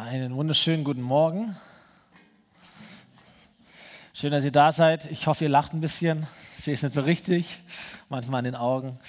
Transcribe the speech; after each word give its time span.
Einen 0.00 0.36
wunderschönen 0.36 0.84
guten 0.84 1.02
Morgen. 1.02 1.56
Schön, 4.14 4.30
dass 4.30 4.44
ihr 4.44 4.52
da 4.52 4.70
seid. 4.70 5.10
Ich 5.10 5.26
hoffe, 5.26 5.42
ihr 5.42 5.50
lacht 5.50 5.74
ein 5.74 5.80
bisschen. 5.80 6.28
Ich 6.56 6.62
sehe 6.62 6.74
es 6.74 6.84
nicht 6.84 6.94
so 6.94 7.00
richtig, 7.00 7.58
manchmal 8.08 8.38
in 8.38 8.44
den 8.44 8.54
Augen. 8.54 9.00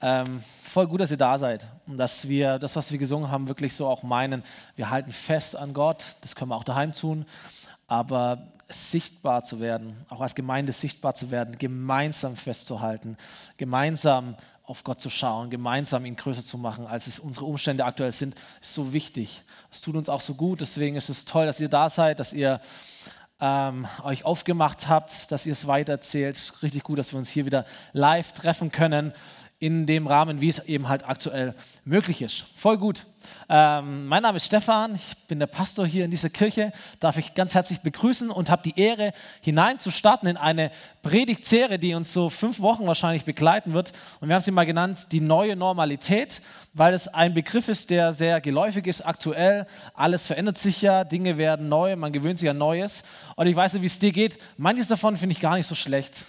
Ähm, 0.00 0.42
voll 0.64 0.86
gut, 0.86 1.02
dass 1.02 1.10
ihr 1.10 1.18
da 1.18 1.36
seid 1.36 1.66
und 1.86 1.98
dass 1.98 2.26
wir 2.26 2.58
das, 2.58 2.74
was 2.74 2.90
wir 2.90 2.96
gesungen 2.96 3.30
haben, 3.30 3.48
wirklich 3.48 3.74
so 3.74 3.86
auch 3.86 4.02
meinen. 4.02 4.42
Wir 4.76 4.88
halten 4.88 5.12
fest 5.12 5.54
an 5.56 5.74
Gott. 5.74 6.16
Das 6.22 6.34
können 6.34 6.50
wir 6.50 6.56
auch 6.56 6.64
daheim 6.64 6.94
tun. 6.94 7.26
Aber 7.90 8.52
sichtbar 8.68 9.42
zu 9.42 9.60
werden, 9.60 10.06
auch 10.08 10.20
als 10.20 10.36
Gemeinde 10.36 10.72
sichtbar 10.72 11.14
zu 11.16 11.32
werden, 11.32 11.58
gemeinsam 11.58 12.36
festzuhalten, 12.36 13.16
gemeinsam 13.56 14.36
auf 14.62 14.84
Gott 14.84 15.00
zu 15.00 15.10
schauen, 15.10 15.50
gemeinsam 15.50 16.04
ihn 16.04 16.14
größer 16.14 16.44
zu 16.44 16.56
machen, 16.56 16.86
als 16.86 17.08
es 17.08 17.18
unsere 17.18 17.46
Umstände 17.46 17.84
aktuell 17.84 18.12
sind, 18.12 18.36
ist 18.60 18.74
so 18.74 18.92
wichtig. 18.92 19.42
Es 19.72 19.80
tut 19.80 19.96
uns 19.96 20.08
auch 20.08 20.20
so 20.20 20.34
gut. 20.34 20.60
Deswegen 20.60 20.94
ist 20.94 21.08
es 21.08 21.24
toll, 21.24 21.46
dass 21.46 21.58
ihr 21.58 21.68
da 21.68 21.90
seid, 21.90 22.20
dass 22.20 22.32
ihr 22.32 22.60
ähm, 23.40 23.88
euch 24.04 24.24
aufgemacht 24.24 24.88
habt, 24.88 25.32
dass 25.32 25.46
ihr 25.46 25.54
es 25.54 25.66
weitererzählt. 25.66 26.52
Richtig 26.62 26.84
gut, 26.84 27.00
dass 27.00 27.12
wir 27.12 27.18
uns 27.18 27.30
hier 27.30 27.46
wieder 27.46 27.66
live 27.92 28.32
treffen 28.32 28.70
können 28.70 29.12
in 29.60 29.84
dem 29.84 30.06
Rahmen, 30.06 30.40
wie 30.40 30.48
es 30.48 30.58
eben 30.60 30.88
halt 30.88 31.06
aktuell 31.06 31.54
möglich 31.84 32.22
ist. 32.22 32.46
Voll 32.56 32.78
gut. 32.78 33.04
Ähm, 33.50 34.06
mein 34.08 34.22
Name 34.22 34.38
ist 34.38 34.46
Stefan, 34.46 34.94
ich 34.94 35.14
bin 35.28 35.38
der 35.38 35.46
Pastor 35.46 35.86
hier 35.86 36.06
in 36.06 36.10
dieser 36.10 36.30
Kirche, 36.30 36.72
darf 36.98 37.18
ich 37.18 37.34
ganz 37.34 37.54
herzlich 37.54 37.80
begrüßen 37.80 38.30
und 38.30 38.48
habe 38.48 38.62
die 38.62 38.80
Ehre, 38.80 39.12
hineinzustarten 39.42 40.30
in 40.30 40.38
eine 40.38 40.70
Predigtserie, 41.02 41.78
die 41.78 41.92
uns 41.92 42.10
so 42.10 42.30
fünf 42.30 42.60
Wochen 42.60 42.86
wahrscheinlich 42.86 43.26
begleiten 43.26 43.74
wird. 43.74 43.92
Und 44.20 44.28
wir 44.28 44.34
haben 44.34 44.42
sie 44.42 44.50
mal 44.50 44.64
genannt, 44.64 45.08
die 45.12 45.20
neue 45.20 45.56
Normalität, 45.56 46.40
weil 46.72 46.94
es 46.94 47.06
ein 47.08 47.34
Begriff 47.34 47.68
ist, 47.68 47.90
der 47.90 48.14
sehr 48.14 48.40
geläufig 48.40 48.86
ist 48.86 49.02
aktuell. 49.02 49.66
Alles 49.92 50.26
verändert 50.26 50.56
sich 50.56 50.80
ja, 50.80 51.04
Dinge 51.04 51.36
werden 51.36 51.68
neu, 51.68 51.96
man 51.96 52.12
gewöhnt 52.12 52.38
sich 52.38 52.48
an 52.48 52.56
Neues. 52.56 53.02
Und 53.36 53.46
ich 53.46 53.54
weiß 53.54 53.74
nicht, 53.74 53.82
wie 53.82 53.86
es 53.86 53.98
dir 53.98 54.12
geht. 54.12 54.38
Manches 54.56 54.88
davon 54.88 55.18
finde 55.18 55.34
ich 55.34 55.40
gar 55.40 55.56
nicht 55.56 55.66
so 55.66 55.74
schlecht 55.74 56.24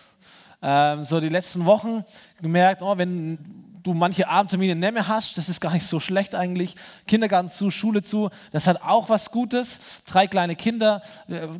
ähm, 0.61 1.03
so 1.03 1.19
die 1.19 1.29
letzten 1.29 1.65
Wochen 1.65 2.03
gemerkt, 2.41 2.81
oh, 2.81 2.97
wenn 2.97 3.37
du 3.83 3.93
manche 3.93 4.27
Abendtermine 4.27 4.75
nicht 4.75 4.93
mehr 4.93 5.07
hast, 5.07 5.37
das 5.37 5.49
ist 5.49 5.59
gar 5.59 5.73
nicht 5.73 5.85
so 5.85 5.99
schlecht 5.99 6.35
eigentlich. 6.35 6.75
Kindergarten 7.07 7.49
zu, 7.49 7.71
Schule 7.71 8.01
zu, 8.01 8.29
das 8.51 8.67
hat 8.67 8.81
auch 8.83 9.09
was 9.09 9.31
Gutes. 9.31 9.79
Drei 10.05 10.27
kleine 10.27 10.55
Kinder 10.55 11.01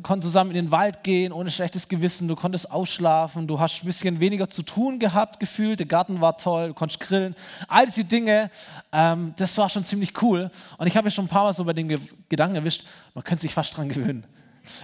konnten 0.02 0.22
zusammen 0.22 0.50
in 0.50 0.56
den 0.56 0.70
Wald 0.70 1.02
gehen, 1.02 1.32
ohne 1.32 1.50
schlechtes 1.50 1.88
Gewissen. 1.88 2.28
Du 2.28 2.36
konntest 2.36 2.70
ausschlafen, 2.70 3.46
du 3.46 3.58
hast 3.58 3.82
ein 3.82 3.86
bisschen 3.86 4.20
weniger 4.20 4.48
zu 4.48 4.62
tun 4.62 4.98
gehabt, 4.98 5.40
gefühlt. 5.40 5.78
Der 5.78 5.86
Garten 5.86 6.20
war 6.20 6.38
toll, 6.38 6.68
du 6.68 6.74
konntest 6.74 7.00
grillen. 7.00 7.34
All 7.68 7.86
diese 7.86 8.04
Dinge, 8.04 8.50
ähm, 8.92 9.34
das 9.36 9.56
war 9.58 9.68
schon 9.68 9.84
ziemlich 9.84 10.20
cool. 10.22 10.50
Und 10.78 10.86
ich 10.86 10.96
habe 10.96 11.06
mich 11.06 11.14
schon 11.14 11.24
ein 11.24 11.28
paar 11.28 11.44
Mal 11.44 11.54
so 11.54 11.64
bei 11.64 11.72
den 11.72 12.00
Gedanken 12.28 12.56
erwischt, 12.56 12.84
man 13.14 13.24
könnte 13.24 13.42
sich 13.42 13.54
fast 13.54 13.76
dran 13.76 13.88
gewöhnen 13.88 14.26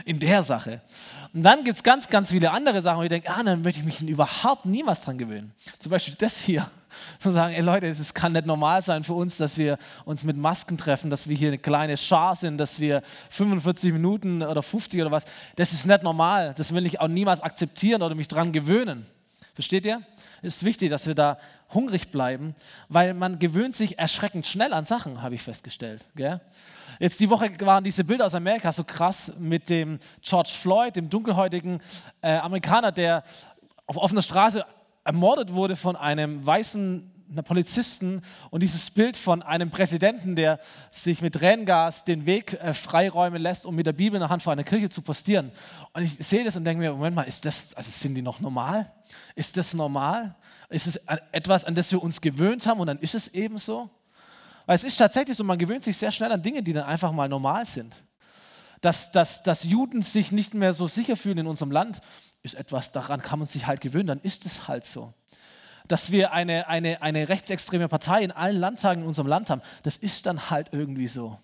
in 0.05 0.19
der 0.19 0.43
Sache. 0.43 0.81
Und 1.33 1.43
dann 1.43 1.65
gibt 1.65 1.77
es 1.77 1.83
ganz, 1.83 2.09
ganz 2.09 2.31
viele 2.31 2.51
andere 2.51 2.81
Sachen, 2.81 2.99
wo 2.99 3.03
ich 3.03 3.09
denke, 3.09 3.31
ah, 3.31 3.43
dann 3.43 3.63
möchte 3.63 3.81
ich 3.81 3.87
mich 3.87 4.01
überhaupt 4.03 4.67
niemals 4.67 5.03
dran 5.03 5.19
gewöhnen. 5.19 5.53
Zum 5.79 5.91
Beispiel 5.91 6.15
das 6.19 6.39
hier. 6.39 6.71
Zu 7.19 7.31
sagen, 7.31 7.55
ey 7.55 7.61
Leute, 7.61 7.87
es 7.87 8.15
kann 8.15 8.33
nicht 8.33 8.47
normal 8.47 8.83
sein 8.83 9.05
für 9.05 9.13
uns, 9.13 9.37
dass 9.37 9.59
wir 9.59 9.79
uns 10.05 10.25
mit 10.25 10.37
Masken 10.37 10.77
treffen, 10.79 11.11
dass 11.11 11.29
wir 11.29 11.37
hier 11.37 11.49
eine 11.49 11.59
kleine 11.59 11.97
Schar 11.97 12.35
sind, 12.35 12.59
dass 12.59 12.81
wir 12.81 13.03
45 13.31 13.93
Minuten 13.93 14.43
oder 14.43 14.63
50 14.63 15.01
oder 15.01 15.11
was, 15.11 15.25
das 15.57 15.73
ist 15.73 15.87
nicht 15.87 16.03
normal. 16.03 16.55
Das 16.57 16.73
will 16.75 16.87
ich 16.87 17.01
auch 17.01 17.09
niemals 17.09 17.41
akzeptieren 17.41 18.03
oder 18.03 18.15
mich 18.15 18.29
dran 18.29 18.53
gewöhnen. 18.53 19.07
Versteht 19.59 19.85
ihr? 19.87 20.03
Es 20.41 20.59
ist 20.59 20.65
wichtig, 20.65 20.89
dass 20.89 21.09
wir 21.09 21.17
da 21.17 21.37
hungrig 21.75 22.13
bleiben, 22.13 22.55
weil 22.89 23.13
man 23.13 23.41
gewöhnt 23.41 23.75
sich 23.75 23.99
erschreckend 23.99 24.47
schnell 24.47 24.73
an 24.73 24.85
Sachen, 24.85 25.21
habe 25.21 25.35
ich 25.35 25.43
festgestellt. 25.43 26.05
Gell? 26.15 26.41
Jetzt 27.01 27.19
die 27.19 27.29
Woche 27.29 27.51
waren 27.63 27.83
diese 27.83 28.05
Bilder 28.05 28.27
aus 28.27 28.37
Amerika 28.37 28.73
so 28.73 28.85
krass 28.85 29.33
mit 29.37 29.69
dem 29.69 29.99
George 30.23 30.51
Floyd, 30.57 30.95
dem 30.95 31.11
dunkelhäutigen 31.11 31.81
äh, 32.21 32.37
Amerikaner, 32.37 32.93
der 32.93 33.25
auf 33.89 33.97
offener 33.97 34.23
Straße 34.23 34.65
ermordet 35.03 35.53
wurde 35.53 35.75
von 35.75 35.97
einem 35.97 36.47
weißen 36.47 37.11
Polizisten 37.45 38.23
und 38.51 38.63
dieses 38.63 38.91
Bild 38.91 39.17
von 39.17 39.43
einem 39.43 39.71
Präsidenten, 39.71 40.37
der 40.37 40.61
sich 40.91 41.23
mit 41.23 41.35
Tränengas 41.35 42.05
den 42.05 42.27
Weg 42.27 42.55
äh, 42.55 42.75
freiräumen 42.75 43.41
lässt, 43.41 43.67
um 43.67 43.75
mit 43.75 43.87
der 43.87 43.93
Bibel 43.93 44.17
in 44.17 44.21
der 44.21 44.31
Hand 44.31 44.43
vor 44.43 44.53
einer 44.53 44.65
Kirche 44.65 44.89
zu 44.89 45.03
postieren. 45.03 45.53
Und 45.93 46.03
ich 46.03 46.17
sehe 46.27 46.45
das 46.45 46.57
und 46.57 46.65
denke 46.65 46.83
mir, 46.83 46.93
Moment 46.93 47.17
mal, 47.17 47.23
ist 47.23 47.45
das, 47.45 47.75
also 47.75 47.91
sind 47.91 48.15
die 48.15 48.23
noch 48.23 48.41
normal? 48.41 48.91
Ist 49.35 49.57
das 49.57 49.75
normal? 49.75 50.35
Ist 50.69 50.87
es 50.87 50.97
etwas, 51.33 51.65
an 51.65 51.75
das 51.75 51.93
wir 51.93 52.03
uns 52.03 52.21
gewöhnt 52.21 52.67
haben 52.67 52.81
und 52.81 52.87
dann 52.87 52.99
ist 52.99 53.15
es 53.15 53.29
eben 53.29 53.59
so? 53.59 53.89
Weil 54.67 54.77
es 54.77 54.85
ist 54.85 54.97
tatsächlich 54.97 55.37
so, 55.37 55.45
man 55.45 55.59
gewöhnt 55.59 55.83
sich 55.83 55.97
sehr 55.97 56.13
schnell 56.13 56.31
an 56.31 56.43
Dinge, 56.43 56.63
die 56.63 56.75
dann 56.75 56.85
einfach 56.85 57.11
mal 57.13 57.29
normal 57.29 57.65
sind. 57.65 58.03
Dass, 58.81 59.11
dass, 59.11 59.43
dass 59.43 59.65
Juden 59.65 60.03
sich 60.03 60.31
nicht 60.31 60.55
mehr 60.55 60.75
so 60.75 60.87
sicher 60.89 61.17
fühlen 61.17 61.39
in 61.39 61.47
unserem 61.47 61.73
Land, 61.73 62.01
ist 62.43 62.55
etwas, 62.55 62.93
daran 62.93 63.23
kann 63.23 63.39
man 63.39 63.49
sich 63.49 63.67
halt 63.67 63.81
gewöhnen, 63.81 64.07
dann 64.07 64.21
ist 64.21 64.47
es 64.47 64.69
halt 64.69 64.85
so. 64.85 65.15
Dass 65.89 66.13
wir 66.13 66.33
eine, 66.33 66.69
eine, 66.69 67.03
eine 67.03 67.29
rechtsextreme 67.29 67.89
Partei 67.89 68.23
in 68.23 68.31
allen 68.31 68.61
Landtagen 68.61 69.03
in 69.03 69.09
unserem 69.09 69.27
Land 69.27 69.51
haben, 69.51 69.63
das 69.83 69.97
ist 69.97 70.27
dann 70.27 70.51
halt 70.51 70.69
irgendwie 70.73 71.09
so. 71.09 71.39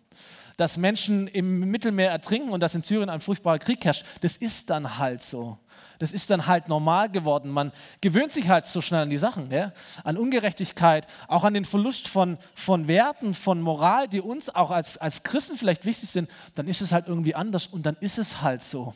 Dass 0.57 0.77
Menschen 0.77 1.27
im 1.27 1.61
Mittelmeer 1.71 2.11
ertrinken 2.11 2.51
und 2.51 2.61
dass 2.61 2.75
in 2.75 2.83
Syrien 2.83 3.09
ein 3.09 3.21
furchtbarer 3.21 3.59
Krieg 3.59 3.85
herrscht, 3.85 4.05
das 4.21 4.37
ist 4.37 4.71
dann 4.71 4.99
halt 4.99 5.23
so. 5.23 5.59
Das 5.99 6.13
ist 6.13 6.31
dann 6.31 6.47
halt 6.47 6.69
normal 6.69 7.11
geworden. 7.11 7.51
Man 7.51 7.73
gewöhnt 8.01 8.33
sich 8.33 8.49
halt 8.49 8.67
so 8.67 8.81
schnell 8.81 9.03
an 9.03 9.11
die 9.11 9.19
Sachen, 9.19 9.51
ja? 9.51 9.73
an 10.03 10.17
Ungerechtigkeit, 10.17 11.07
auch 11.29 11.45
an 11.45 11.55
den 11.55 11.65
Verlust 11.65 12.09
von, 12.09 12.39
von 12.55 12.89
Werten, 12.89 13.35
von 13.35 13.61
Moral, 13.61 14.09
die 14.09 14.21
uns 14.21 14.55
auch 14.55 14.71
als, 14.71 14.97
als 14.97 15.23
Christen 15.23 15.57
vielleicht 15.57 15.85
wichtig 15.85 16.11
sind. 16.11 16.31
Dann 16.55 16.69
ist 16.69 16.83
es 16.83 16.93
halt 16.93 17.09
irgendwie 17.09 17.35
anders 17.35 17.67
und 17.67 17.87
dann 17.87 17.97
ist 18.01 18.19
es 18.19 18.43
halt 18.43 18.63
so. 18.63 18.95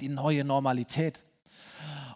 Die 0.00 0.08
neue 0.08 0.44
Normalität. 0.44 1.22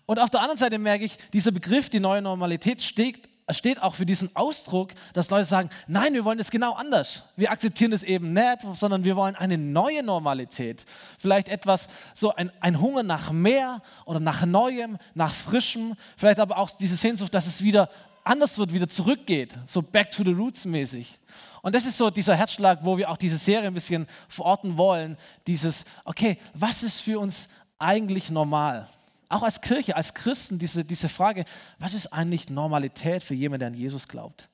Und 0.09 0.19
auf 0.19 0.31
der 0.31 0.41
anderen 0.41 0.59
Seite 0.59 0.79
merke 0.79 1.05
ich, 1.05 1.19
dieser 1.35 1.51
Begriff, 1.51 1.91
die 1.91 2.01
neue 2.01 2.23
Normalität, 2.23 2.83
steht 2.83 3.29
steht 3.51 3.83
auch 3.83 3.95
für 3.95 4.05
diesen 4.05 4.35
Ausdruck, 4.37 4.93
dass 5.15 5.31
Leute 5.31 5.47
sagen, 5.47 5.71
nein, 5.87 6.13
wir 6.13 6.25
wollen 6.25 6.39
es 6.39 6.51
genau 6.51 6.75
anders. 6.75 7.25
Wir 7.37 7.51
akzeptieren 7.51 7.93
es 7.93 8.03
eben 8.03 8.35
nicht, 8.35 8.59
sondern 8.75 9.05
wir 9.05 9.17
wollen 9.17 9.37
eine 9.37 9.57
neue 9.57 10.03
Normalität. 10.03 10.85
Vielleicht 11.19 11.49
etwas, 11.49 11.89
so 12.15 12.35
ein, 12.35 12.53
ein 12.61 12.79
Hunger 12.79 13.03
nach 13.03 13.33
mehr 13.33 13.81
oder 14.05 14.21
nach 14.21 14.45
Neuem, 14.45 14.99
nach 15.15 15.35
Frischem. 15.35 15.95
Vielleicht 16.19 16.41
aber 16.41 16.59
auch 16.59 16.71
diese 16.71 16.97
Sehnsucht, 16.97 17.33
dass 17.33 17.47
es 17.47 17.63
wieder 17.63 17.89
anders 18.23 18.59
wird, 18.59 18.75
wieder 18.75 18.89
zurückgeht. 18.89 19.55
So 19.67 19.81
back 19.81 20.11
to 20.11 20.25
the 20.25 20.33
roots 20.33 20.67
mäßig. 20.67 21.19
Und 21.63 21.75
das 21.75 21.87
ist 21.87 21.97
so 21.97 22.11
dieser 22.11 22.35
Herzschlag, 22.35 22.81
wo 22.83 22.99
wir 22.99 23.11
auch 23.11 23.17
diese 23.17 23.39
Serie 23.39 23.69
ein 23.69 23.75
bisschen 23.75 24.07
verorten 24.29 24.77
wollen. 24.77 25.17
Dieses, 25.47 25.87
okay, 26.05 26.39
was 26.53 26.83
ist 26.83 27.01
für 27.01 27.19
uns 27.19 27.49
eigentlich 27.79 28.31
normal? 28.31 28.89
Auch 29.29 29.43
als 29.43 29.61
Kirche, 29.61 29.95
als 29.95 30.15
Christen, 30.15 30.59
diese, 30.59 30.85
diese 30.85 31.09
Frage, 31.09 31.45
was 31.79 31.95
ist 31.95 32.07
eigentlich 32.13 32.49
Normalität 32.49 33.23
für 33.23 33.35
jemanden, 33.35 33.61
der 33.61 33.69
an 33.69 33.75
Jesus 33.75 34.09
glaubt? 34.09 34.49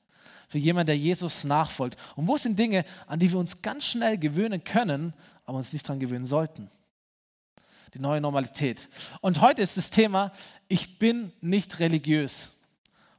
Für 0.49 0.57
jemanden, 0.57 0.87
der 0.87 0.97
Jesus 0.97 1.43
nachfolgt? 1.43 1.97
Und 2.15 2.27
wo 2.27 2.37
sind 2.37 2.59
Dinge, 2.59 2.83
an 3.07 3.19
die 3.19 3.31
wir 3.31 3.39
uns 3.39 3.61
ganz 3.61 3.85
schnell 3.85 4.17
gewöhnen 4.17 4.63
können, 4.63 5.13
aber 5.45 5.57
uns 5.57 5.71
nicht 5.71 5.87
daran 5.87 5.99
gewöhnen 5.99 6.25
sollten? 6.25 6.69
Die 7.93 7.99
neue 7.99 8.19
Normalität. 8.19 8.89
Und 9.21 9.39
heute 9.39 9.61
ist 9.61 9.77
das 9.77 9.89
Thema, 9.89 10.33
ich 10.67 10.99
bin 10.99 11.31
nicht 11.39 11.79
religiös. 11.79 12.49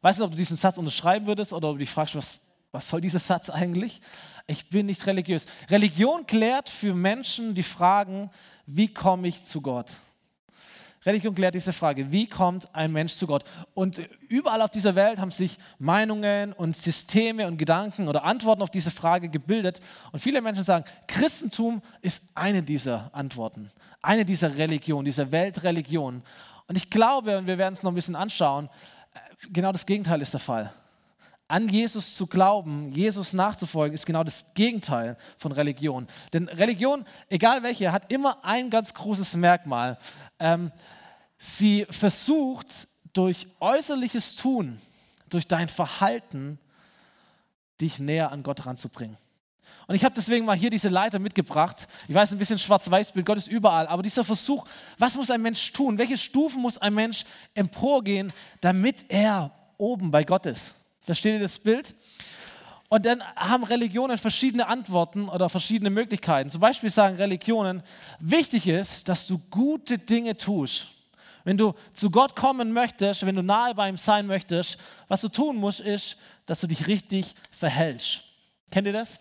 Weißt 0.03 0.19
du, 0.19 0.25
ob 0.25 0.33
du 0.33 0.37
diesen 0.37 0.59
Satz 0.59 0.77
unterschreiben 0.77 1.27
würdest 1.27 1.55
oder 1.55 1.71
ob 1.71 1.77
du 1.77 1.81
dich 1.81 1.91
fragst, 1.91 2.15
was, 2.15 2.43
was 2.71 2.89
soll 2.89 3.00
dieser 3.00 3.19
Satz 3.19 3.49
eigentlich? 3.49 4.03
Ich 4.47 4.69
bin 4.69 4.87
nicht 4.87 5.06
religiös. 5.06 5.47
Religion 5.71 6.27
klärt 6.27 6.69
für 6.69 6.95
Menschen 6.95 7.55
die 7.55 7.62
Fragen, 7.62 8.31
wie 8.66 8.93
komme 8.93 9.28
ich 9.28 9.43
zu 9.45 9.62
Gott? 9.62 9.91
Religion 11.06 11.37
klärt 11.37 11.55
diese 11.55 11.72
Frage, 11.72 12.11
wie 12.11 12.27
kommt 12.27 12.75
ein 12.75 12.93
Mensch 12.93 13.15
zu 13.15 13.28
Gott? 13.28 13.44
Und 13.75 14.00
überall 14.28 14.61
auf 14.61 14.71
dieser 14.71 14.97
Welt 14.97 15.21
haben 15.21 15.30
sich 15.30 15.57
Meinungen 15.78 16.53
und 16.53 16.77
Systeme 16.77 17.47
und 17.47 17.59
Gedanken 17.59 18.09
oder 18.09 18.25
Antworten 18.25 18.60
auf 18.60 18.71
diese 18.71 18.91
Frage 18.91 19.28
gebildet. 19.28 19.80
Und 20.10 20.19
viele 20.19 20.42
Menschen 20.42 20.65
sagen, 20.65 20.84
Christentum 21.07 21.80
ist 22.03 22.25
eine 22.34 22.60
dieser 22.60 23.10
Antworten, 23.15 23.71
eine 24.03 24.25
dieser 24.25 24.59
Religionen, 24.59 25.04
dieser 25.04 25.30
Weltreligion. 25.30 26.22
Und 26.66 26.77
ich 26.77 26.91
glaube, 26.91 27.39
und 27.39 27.47
wir 27.47 27.57
werden 27.57 27.75
es 27.75 27.84
noch 27.84 27.92
ein 27.92 27.95
bisschen 27.95 28.16
anschauen, 28.16 28.69
äh, 29.15 29.19
genau 29.53 29.71
das 29.71 29.86
Gegenteil 29.86 30.21
ist 30.21 30.33
der 30.33 30.41
Fall. 30.41 30.72
An 31.47 31.69
Jesus 31.69 32.16
zu 32.16 32.27
glauben, 32.27 32.91
Jesus 32.91 33.33
nachzufolgen, 33.33 33.95
ist 33.95 34.04
genau 34.04 34.25
das 34.25 34.45
Gegenteil 34.54 35.16
von 35.39 35.53
Religion. 35.53 36.09
Denn 36.33 36.48
Religion, 36.48 37.04
egal 37.28 37.63
welche, 37.63 37.92
hat 37.92 38.10
immer 38.10 38.45
ein 38.45 38.69
ganz 38.69 38.92
großes 38.92 39.36
Merkmal. 39.36 39.97
Ähm, 40.41 40.72
Sie 41.38 41.86
versucht 41.91 42.88
durch 43.12 43.47
äußerliches 43.60 44.36
Tun, 44.36 44.80
durch 45.28 45.47
dein 45.47 45.68
Verhalten, 45.68 46.59
dich 47.80 47.98
näher 47.98 48.33
an 48.33 48.42
Gott 48.42 48.66
ranzubringen. 48.66 49.16
Und 49.86 49.94
ich 49.94 50.04
habe 50.04 50.15
deswegen 50.15 50.44
mal 50.44 50.56
hier 50.56 50.71
diese 50.71 50.88
Leiter 50.88 51.18
mitgebracht. 51.18 51.86
Ich 52.09 52.15
weiß, 52.15 52.33
ein 52.33 52.38
bisschen 52.38 52.59
Schwarz-Weiß-Bild, 52.59 53.24
Gott 53.24 53.38
ist 53.38 53.48
überall. 53.48 53.86
Aber 53.86 54.03
dieser 54.03 54.24
Versuch, 54.24 54.66
was 54.98 55.16
muss 55.16 55.30
ein 55.30 55.42
Mensch 55.42 55.72
tun? 55.72 55.98
Welche 55.98 56.16
Stufen 56.16 56.60
muss 56.60 56.77
ein 56.78 56.94
Mensch 56.94 57.24
emporgehen, 57.54 58.32
damit 58.60 59.04
er 59.09 59.53
oben 59.78 60.10
bei 60.10 60.24
Gott 60.24 60.47
ist? 60.47 60.74
Versteht 61.03 61.34
ihr 61.34 61.41
das 61.41 61.59
Bild? 61.59 61.94
Und 62.89 63.06
dann 63.06 63.22
haben 63.36 63.65
Religionen 63.65 64.18
verschiedene 64.18 64.66
Antworten 64.66 65.28
oder 65.28 65.48
verschiedene 65.48 65.91
Möglichkeiten. 65.91 66.50
Zum 66.50 66.60
Beispiel 66.60 66.91
sagen 66.91 67.16
Religionen, 67.16 67.82
wichtig 68.18 68.66
ist, 68.66 69.09
dass 69.09 69.27
du 69.27 69.39
gute 69.50 69.98
Dinge 69.98 70.36
tust. 70.36 70.89
Wenn 71.47 71.57
du 71.57 71.75
zu 71.93 72.10
Gott 72.10 72.34
kommen 72.34 72.72
möchtest, 72.72 73.25
wenn 73.25 73.37
du 73.37 73.43
nahe 73.43 73.72
bei 73.72 73.89
ihm 73.89 73.98
sein 73.98 74.27
möchtest, 74.27 74.78
was 75.07 75.21
du 75.21 75.28
tun 75.28 75.54
musst, 75.54 75.78
ist, 75.78 76.16
dass 76.45 76.60
du 76.60 76.66
dich 76.66 76.89
richtig 76.89 77.37
verhältst. 77.53 78.22
Kennt 78.72 78.89
ihr 78.89 78.93
das? 78.93 79.21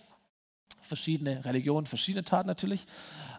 Verschiedene 0.82 1.46
Religionen, 1.46 1.86
verschiedene 1.86 2.24
Taten 2.26 2.48
natürlich. 2.48 2.88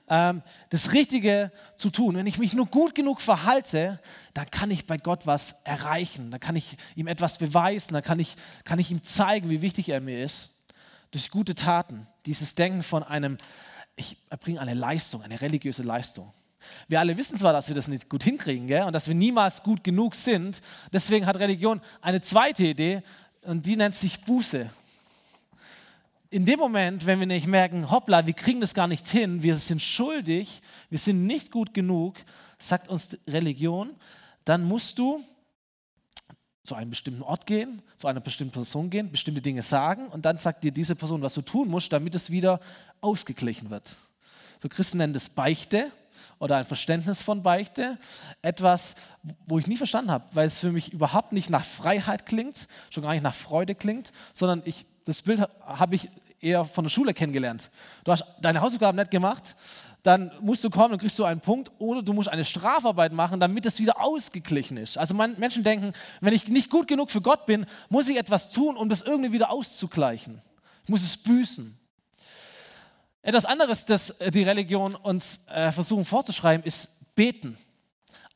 Ähm, 0.09 0.41
das 0.71 0.93
Richtige 0.93 1.51
zu 1.79 1.91
tun. 1.91 2.15
Wenn 2.15 2.29
ich 2.29 2.39
mich 2.39 2.53
nur 2.53 2.67
gut 2.67 2.95
genug 2.95 3.21
verhalte, 3.21 4.01
dann 4.35 4.49
kann 4.53 4.71
ich 4.71 4.87
bei 4.87 4.99
Gott 4.99 5.27
was 5.27 5.57
erreichen. 5.65 6.31
Dann 6.31 6.39
kann 6.39 6.55
ich 6.55 6.77
ihm 6.95 7.09
etwas 7.09 7.39
beweisen. 7.39 7.93
Dann 7.93 8.05
kann 8.05 8.21
ich, 8.21 8.37
kann 8.63 8.79
ich 8.79 8.93
ihm 8.93 9.03
zeigen, 9.03 9.51
wie 9.51 9.63
wichtig 9.63 9.89
er 9.89 10.01
mir 10.01 10.23
ist. 10.23 10.55
Durch 11.11 11.33
gute 11.33 11.57
Taten. 11.57 12.07
Dieses 12.25 12.55
Denken 12.55 12.85
von 12.85 13.03
einem, 13.03 13.37
ich 13.97 14.17
erbringe 14.31 14.61
eine 14.61 14.75
Leistung, 14.75 15.23
eine 15.23 15.41
religiöse 15.41 15.83
Leistung. 15.83 16.33
Wir 16.89 17.01
alle 17.01 17.17
wissen 17.17 17.39
zwar, 17.39 17.53
dass 17.53 17.69
wir 17.69 17.75
das 17.75 17.89
nicht 17.89 18.09
gut 18.09 18.25
hinkriegen 18.25 18.67
gell? 18.67 18.85
und 18.85 18.93
dass 18.93 19.09
wir 19.09 19.15
niemals 19.15 19.63
gut 19.63 19.85
genug 19.85 20.15
sind. 20.15 20.61
Deswegen 20.93 21.27
hat 21.27 21.37
Religion 21.37 21.81
eine 22.01 22.21
zweite 22.21 22.65
Idee 22.65 23.03
und 23.43 23.67
die 23.67 23.77
nennt 23.77 23.95
sich 23.95 24.21
Buße 24.25 24.71
in 26.31 26.45
dem 26.45 26.59
Moment, 26.59 27.07
wenn 27.07 27.21
wir 27.21 27.27
nicht 27.27 27.47
merken, 27.47 27.91
hoppla, 27.91 28.27
wir 28.27 28.35
kriegen 28.35 28.61
das 28.61 28.75
gar 28.75 28.89
nicht 28.89 29.07
hin, 29.09 29.43
wir 29.43 29.57
sind 29.57 29.81
schuldig, 29.81 30.61
wir 30.91 30.99
sind 30.99 31.27
nicht 31.27 31.51
gut 31.51 31.73
genug, 31.73 32.17
sagt 32.59 32.89
uns 32.89 33.09
Religion, 33.27 33.95
dann 34.45 34.65
musst 34.65 34.99
du 34.99 35.23
zu 36.63 36.75
einem 36.75 36.91
bestimmten 36.91 37.23
Ort 37.23 37.47
gehen, 37.47 37.81
zu 37.97 38.09
einer 38.09 38.21
bestimmten 38.21 38.53
Person 38.53 38.91
gehen, 38.91 39.13
bestimmte 39.13 39.41
Dinge 39.41 39.63
sagen 39.63 40.09
und 40.09 40.25
dann 40.25 40.39
sagt 40.39 40.65
dir 40.65 40.73
diese 40.73 40.97
Person, 40.97 41.23
was 41.23 41.35
du 41.35 41.43
tun 41.43 41.69
musst, 41.69 41.93
damit 41.93 42.15
es 42.15 42.31
wieder 42.31 42.61
ausgeglichen 43.01 43.71
wird. 43.71 43.97
So 44.59 44.69
Christen 44.69 44.99
nennen 44.99 45.13
das 45.13 45.29
Beichte 45.29 45.93
oder 46.39 46.57
ein 46.57 46.65
Verständnis 46.65 47.23
von 47.23 47.43
Beichte. 47.43 47.99
Etwas, 48.43 48.95
wo 49.47 49.59
ich 49.59 49.67
nie 49.67 49.77
verstanden 49.77 50.11
habe, 50.11 50.25
weil 50.33 50.47
es 50.47 50.59
für 50.59 50.73
mich 50.73 50.93
überhaupt 50.93 51.33
nicht 51.33 51.51
nach 51.51 51.65
Freiheit 51.65 52.27
klingt, 52.27 52.69
schon 52.91 53.03
gar 53.03 53.13
nicht 53.13 53.23
nach 53.23 53.35
Freude 53.35 53.75
klingt, 53.75 54.13
sondern 54.35 54.63
ich 54.65 54.87
das 55.07 55.23
Bild 55.23 55.41
habe 55.61 55.95
ich 55.95 56.11
eher 56.41 56.65
von 56.65 56.85
der 56.85 56.91
Schule 56.91 57.15
kennengelernt. 57.15 57.71
Du 58.05 58.13
hast 58.13 58.25
deine 58.41 58.61
Hausaufgaben 58.61 58.99
nicht 58.99 59.11
gemacht, 59.11 59.57
dann 60.03 60.31
musst 60.41 60.63
du 60.63 60.71
kommen 60.71 60.95
und 60.95 61.01
kriegst 61.01 61.19
du 61.19 61.25
einen 61.25 61.41
Punkt 61.41 61.71
oder 61.79 62.03
du 62.03 62.13
musst 62.13 62.29
eine 62.29 62.45
Strafarbeit 62.45 63.13
machen, 63.13 63.41
damit 63.41 63.67
es 63.67 63.81
wieder 63.81 64.01
ausgeglichen 64.01 64.77
ist. 64.77 64.99
Also 64.99 65.15
Menschen 65.15 65.65
denken, 65.65 65.93
wenn 66.21 66.35
ich 66.35 66.49
nicht 66.49 66.71
gut 66.71 66.87
genug 66.87 67.11
für 67.11 67.23
Gott 67.23 67.47
bin, 67.47 67.67
muss 67.89 68.09
ich 68.09 68.17
etwas 68.17 68.51
tun, 68.51 68.77
um 68.77 68.89
das 68.89 69.03
irgendwie 69.03 69.33
wieder 69.33 69.51
auszugleichen. 69.51 70.43
Ich 70.85 70.89
muss 70.89 71.03
es 71.03 71.17
büßen. 71.17 71.77
Etwas 73.27 73.45
anderes, 73.45 73.85
das 73.85 74.15
die 74.33 74.45
Religion 74.45 74.95
uns 74.95 75.41
äh, 75.49 75.73
versuchen 75.73 76.05
vorzuschreiben, 76.05 76.65
ist 76.65 76.89
beten. 77.17 77.59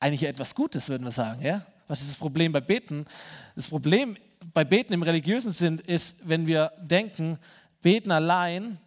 Eigentlich 0.01 0.25
etwas 0.25 0.53
Gutes, 0.53 0.89
würden 0.89 1.05
wir 1.05 1.13
sagen. 1.13 1.41
Ja? 1.43 1.65
Was 1.87 2.01
ist 2.01 2.11
das 2.11 2.17
Problem 2.17 2.51
bei 2.51 2.61
Beten? 2.61 3.07
Das 3.55 3.69
Problem 3.69 4.17
bei 4.53 4.65
Beten 4.65 4.93
im 4.93 5.05
religiösen 5.05 5.53
Sinn 5.53 5.79
ist, 5.79 6.17
wenn 6.25 6.49
wir 6.49 6.73
denken, 6.81 7.39
Beten 7.83 8.11
allein 8.11 8.81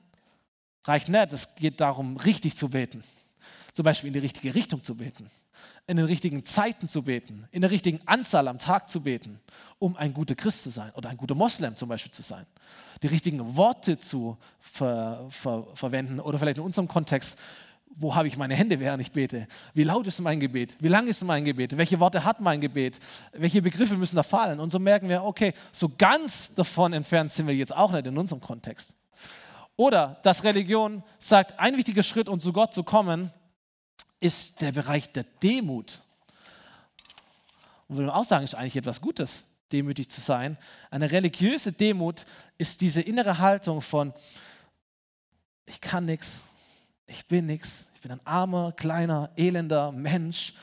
reicht 0.84 1.08
nicht. 1.08 1.32
Es 1.32 1.56
geht 1.56 1.80
darum, 1.80 2.18
richtig 2.18 2.58
zu 2.58 2.68
beten. 2.68 3.02
Zum 3.74 3.84
Beispiel 3.84 4.10
in 4.10 4.14
die 4.14 4.20
richtige 4.20 4.54
Richtung 4.54 4.84
zu 4.84 4.96
beten, 4.96 5.32
in 5.88 5.98
den 5.98 6.06
richtigen 6.06 6.46
Zeiten 6.46 6.88
zu 6.88 7.04
beten, 7.04 7.48
in 7.52 7.62
der 7.62 7.72
richtigen 7.72 8.00
Anzahl 8.06 8.48
am 8.48 8.60
Tag 8.60 8.90
zu 8.90 9.02
beten, 9.02 9.40
um 9.80 9.96
ein 9.98 10.14
guter 10.14 10.36
Christ 10.36 10.64
zu 10.64 10.70
sein 10.70 10.92
oder 10.96 11.10
ein 11.10 11.18
guter 11.18 11.36
Moslem 11.36 11.76
zum 11.76 11.90
Beispiel 11.90 12.12
zu 12.12 12.22
sein. 12.22 12.46
Die 13.02 13.08
richtigen 13.08 13.58
Worte 13.58 13.98
zu 13.98 14.38
ver 14.60 15.26
ver 15.30 15.68
verwenden 15.74 16.20
oder 16.20 16.40
vielleicht 16.40 16.58
in 16.58 16.64
unserem 16.64 16.88
Kontext 16.88 17.38
wo 17.96 18.16
habe 18.16 18.28
ich 18.28 18.38
meine 18.38 18.56
Hände, 18.56 18.80
während 18.80 19.02
ich 19.02 19.12
bete? 19.12 19.48
Wie 19.74 19.84
laut 19.84 20.08
ist 20.08 20.20
mein 20.20 20.40
Gebet? 20.40 20.76
Wie 20.80 20.88
lang 20.88 21.08
ist 21.08 21.24
mein 21.24 21.44
Gebet? 21.44 21.78
Welche 21.78 22.00
Worte 22.00 22.24
hat 22.24 22.42
mein 22.42 22.62
Gebet? 22.62 23.00
Welche 23.34 23.62
Begriffe 23.62 23.96
müssen 23.96 24.16
da 24.16 24.24
fallen? 24.24 24.60
Und 24.60 24.72
so 24.72 24.80
merken 24.80 25.10
wir, 25.10 25.24
okay, 25.24 25.54
so 25.72 25.92
ganz 25.98 26.54
davon 26.54 26.94
entfernt 26.94 27.32
sind 27.32 27.48
wir 27.48 27.56
jetzt 27.56 27.76
auch 27.76 27.92
nicht 27.92 28.08
in 28.08 28.18
unserem 28.18 28.42
Kontext. 28.42 28.94
Oder 29.76 30.20
dass 30.24 30.44
Religion 30.44 31.04
sagt, 31.20 31.60
ein 31.60 31.78
wichtiger 31.78 32.04
Schritt, 32.04 32.30
um 32.30 32.40
zu 32.40 32.54
Gott 32.54 32.74
zu 32.74 32.84
kommen, 32.84 33.32
ist 34.24 34.62
der 34.62 34.72
Bereich 34.72 35.12
der 35.12 35.26
Demut. 35.44 36.00
Und 37.90 37.98
würde 37.98 38.16
auch 38.16 38.24
sagen, 38.24 38.46
ist 38.46 38.56
eigentlich 38.56 38.78
etwas 38.78 39.02
Gutes, 39.02 39.44
demütig 39.74 40.10
zu 40.10 40.22
sein. 40.22 40.58
Eine 40.90 41.12
religiöse 41.12 41.74
Demut 41.74 42.26
ist 42.58 42.80
diese 42.80 43.02
innere 43.02 43.40
Haltung 43.40 43.82
von, 43.82 44.14
ich 45.66 45.82
kann 45.82 46.06
nichts, 46.06 46.40
ich 47.06 47.28
bin 47.28 47.48
nichts, 47.48 47.86
ich 47.96 48.02
bin 48.02 48.12
ein 48.12 48.26
armer, 48.26 48.72
kleiner, 48.72 49.30
elender 49.36 49.92
Mensch, 49.92 50.54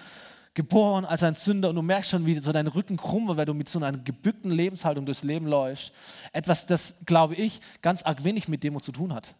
geboren 0.54 1.04
als 1.04 1.22
ein 1.22 1.34
Sünder 1.34 1.68
und 1.68 1.76
du 1.76 1.82
merkst 1.82 2.10
schon, 2.10 2.24
wie 2.24 2.38
so 2.38 2.52
dein 2.52 2.66
Rücken 2.66 2.96
krumm 2.96 3.28
wird, 3.28 3.36
weil 3.36 3.46
du 3.46 3.54
mit 3.54 3.68
so 3.68 3.78
einer 3.78 3.96
gebückten 3.98 4.50
Lebenshaltung 4.50 5.04
durchs 5.04 5.22
Leben 5.22 5.46
läufst. 5.46 5.92
Etwas, 6.32 6.64
das, 6.64 6.94
glaube 7.04 7.34
ich, 7.34 7.60
ganz 7.82 8.02
arg 8.02 8.24
wenig 8.24 8.48
mit 8.48 8.64
Demo 8.64 8.80
zu 8.80 8.90
tun 8.90 9.14
hat. 9.14 9.34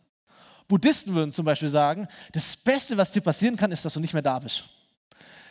Buddhisten 0.70 1.14
würden 1.14 1.32
zum 1.32 1.44
Beispiel 1.44 1.69
sagen, 1.69 2.06
das 2.32 2.56
Beste, 2.56 2.96
was 2.96 3.11
dir 3.11 3.20
passieren 3.20 3.56
kann, 3.56 3.72
ist, 3.72 3.84
dass 3.84 3.94
du 3.94 4.00
nicht 4.00 4.14
mehr 4.14 4.22
da 4.22 4.38
bist. 4.38 4.62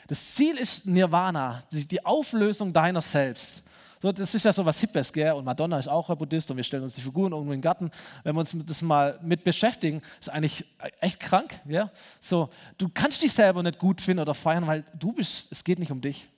Das 0.07 0.33
Ziel 0.33 0.57
ist 0.57 0.87
Nirvana, 0.87 1.61
die 1.71 2.03
Auflösung 2.05 2.71
deiner 2.71 3.01
selbst. 3.01 3.61
So, 4.01 4.13
das 4.13 4.33
ist 4.33 4.45
ja 4.45 4.53
so 4.53 4.65
was 4.65 4.79
Hippes, 4.79 5.11
gell? 5.11 5.33
Und 5.33 5.43
Madonna 5.43 5.77
ist 5.77 5.89
auch 5.89 6.09
ein 6.09 6.17
Buddhist 6.17 6.49
und 6.49 6.55
wir 6.55 6.63
stellen 6.63 6.83
uns 6.83 6.95
die 6.95 7.01
Figuren 7.01 7.33
irgendwo 7.33 7.51
den 7.51 7.61
Garten. 7.61 7.91
Wenn 8.23 8.33
wir 8.33 8.39
uns 8.39 8.55
das 8.65 8.81
mal 8.81 9.19
mit 9.21 9.43
beschäftigen, 9.43 10.01
ist 10.21 10.29
eigentlich 10.29 10.63
echt 11.01 11.19
krank, 11.19 11.59
ja? 11.65 11.91
So, 12.21 12.49
du 12.77 12.87
kannst 12.87 13.21
dich 13.21 13.33
selber 13.33 13.61
nicht 13.61 13.77
gut 13.77 13.99
finden 13.99 14.21
oder 14.21 14.33
feiern, 14.33 14.65
weil 14.67 14.85
du 14.97 15.11
bist, 15.11 15.47
es 15.51 15.65
geht 15.65 15.79
nicht 15.79 15.91
um 15.91 15.99
dich. 15.99 16.29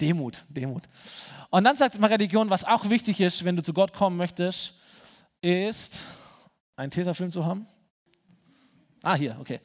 Demut, 0.00 0.42
Demut. 0.48 0.84
Und 1.50 1.64
dann 1.64 1.76
sagt 1.76 2.00
mal 2.00 2.06
Religion, 2.06 2.48
was 2.48 2.64
auch 2.64 2.88
wichtig 2.88 3.20
ist, 3.20 3.44
wenn 3.44 3.56
du 3.56 3.62
zu 3.62 3.74
Gott 3.74 3.92
kommen 3.92 4.16
möchtest, 4.16 4.74
ist, 5.42 6.00
einen 6.76 6.90
Tesafilm 6.90 7.30
zu 7.30 7.44
haben. 7.44 7.66
Ah, 9.04 9.14
hier, 9.14 9.36
okay. 9.38 9.60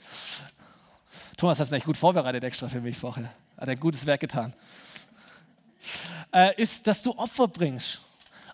Thomas 1.38 1.60
hat 1.60 1.66
es 1.66 1.72
nicht 1.72 1.86
gut 1.86 1.98
vorbereitet 1.98 2.44
extra 2.44 2.68
für 2.68 2.82
mich 2.82 2.98
vorher. 2.98 3.32
Hat 3.58 3.70
ein 3.70 3.80
gutes 3.80 4.06
Werk 4.06 4.20
getan 4.20 4.54
äh, 6.34 6.62
ist, 6.62 6.88
dass 6.88 7.02
du 7.04 7.18
Opfer 7.18 7.48
bringst. 7.48 8.02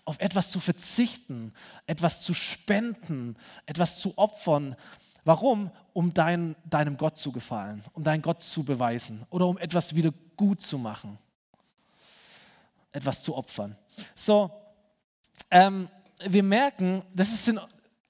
Auf 0.04 0.20
etwas 0.20 0.50
zu 0.50 0.60
verzichten, 0.60 1.52
etwas 1.86 2.22
zu 2.22 2.32
spenden, 2.32 3.36
etwas 3.66 3.98
zu 3.98 4.16
opfern. 4.16 4.76
Warum? 5.24 5.72
Um 5.92 6.14
dein, 6.14 6.54
deinem 6.64 6.96
Gott 6.96 7.18
zu 7.18 7.32
gefallen, 7.32 7.82
um 7.92 8.04
deinen 8.04 8.22
Gott 8.22 8.40
zu 8.40 8.62
beweisen 8.62 9.26
oder 9.30 9.48
um 9.48 9.58
etwas 9.58 9.96
wieder 9.96 10.12
gut 10.36 10.62
zu 10.62 10.78
machen. 10.78 11.18
Etwas 12.92 13.22
zu 13.22 13.34
opfern. 13.34 13.76
So, 14.14 14.52
ähm, 15.50 15.88
wir 16.24 16.44
merken, 16.44 17.02
das 17.12 17.44
sind 17.44 17.60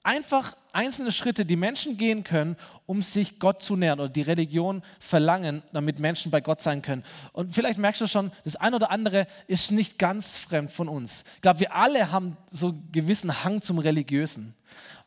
einfach 0.03 0.55
einzelne 0.77 1.11
Schritte, 1.11 1.43
die 1.43 1.55
Menschen 1.55 1.97
gehen 1.97 2.23
können, 2.23 2.55
um 2.87 3.03
sich 3.03 3.37
Gott 3.37 3.61
zu 3.61 3.75
nähern 3.75 3.99
oder 3.99 4.09
die 4.09 4.23
Religion 4.23 4.81
verlangen, 4.99 5.61
damit 5.73 5.99
Menschen 5.99 6.31
bei 6.31 6.41
Gott 6.41 6.61
sein 6.61 6.81
können. 6.81 7.03
Und 7.33 7.53
vielleicht 7.53 7.77
merkst 7.77 8.01
du 8.01 8.07
schon, 8.07 8.31
das 8.45 8.55
eine 8.55 8.77
oder 8.77 8.89
andere 8.89 9.27
ist 9.45 9.71
nicht 9.71 9.99
ganz 9.99 10.37
fremd 10.37 10.71
von 10.71 10.87
uns. 10.87 11.23
Ich 11.35 11.41
glaube, 11.41 11.59
wir 11.59 11.75
alle 11.75 12.11
haben 12.11 12.37
so 12.49 12.69
einen 12.69 12.89
gewissen 12.91 13.43
Hang 13.43 13.61
zum 13.61 13.77
Religiösen. 13.77 14.55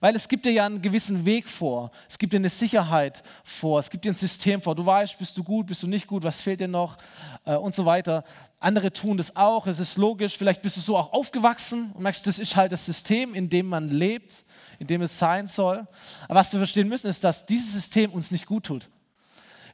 Weil 0.01 0.17
es 0.17 0.29
gibt 0.29 0.47
dir 0.47 0.53
ja 0.53 0.65
einen 0.65 0.81
gewissen 0.81 1.27
Weg 1.27 1.47
vor. 1.47 1.91
Es 2.09 2.19
gibt 2.19 2.33
dir 2.33 2.39
eine 2.39 2.49
Sicherheit 2.49 3.23
vor. 3.45 3.79
Es 3.79 3.91
gibt 3.91 4.05
dir 4.05 4.13
ein 4.13 4.15
System 4.15 4.63
vor. 4.63 4.75
Du 4.75 4.85
weißt, 4.85 5.19
bist 5.19 5.37
du 5.37 5.45
gut, 5.45 5.67
bist 5.67 5.83
du 5.83 5.87
nicht 5.87 6.07
gut, 6.07 6.23
was 6.25 6.41
fehlt 6.41 6.61
dir 6.61 6.69
noch 6.69 6.97
äh, 7.45 7.55
und 7.55 7.75
so 7.75 7.85
weiter. 7.85 8.25
Andere 8.59 8.93
tun 8.93 9.19
das 9.19 9.37
auch. 9.37 9.67
Es 9.67 9.79
ist 9.79 9.99
logisch. 9.99 10.39
Vielleicht 10.39 10.63
bist 10.63 10.79
du 10.79 10.81
so 10.81 10.97
auch 10.97 11.13
aufgewachsen 11.13 11.93
und 11.93 12.03
merkst, 12.03 12.27
das 12.27 12.39
ist 12.39 12.57
halt 12.57 12.73
das 12.73 12.87
System, 12.87 13.35
in 13.35 13.51
dem 13.51 13.67
man 13.67 13.89
lebt, 13.89 14.45
in 14.79 14.87
dem 14.87 15.03
es 15.03 15.19
sein 15.19 15.47
soll. 15.47 15.87
Aber 16.29 16.41
was 16.41 16.53
wir 16.53 16.61
verstehen 16.61 16.89
müssen, 16.89 17.09
ist, 17.09 17.23
dass 17.23 17.45
dieses 17.45 17.70
System 17.73 18.13
uns 18.13 18.31
nicht 18.31 18.47
gut 18.47 18.67
tut. 18.67 18.89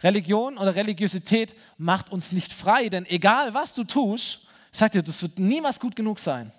Religion 0.02 0.58
oder 0.58 0.74
Religiosität 0.76 1.56
macht 1.78 2.10
uns 2.10 2.32
nicht 2.32 2.52
frei, 2.52 2.88
denn 2.88 3.06
egal 3.06 3.54
was 3.54 3.74
du 3.74 3.84
tust, 3.84 4.46
ich 4.72 4.78
sag 4.78 4.92
dir, 4.92 5.02
das 5.02 5.22
wird 5.22 5.38
niemals 5.38 5.80
gut 5.80 5.96
genug 5.96 6.20
sein. 6.20 6.52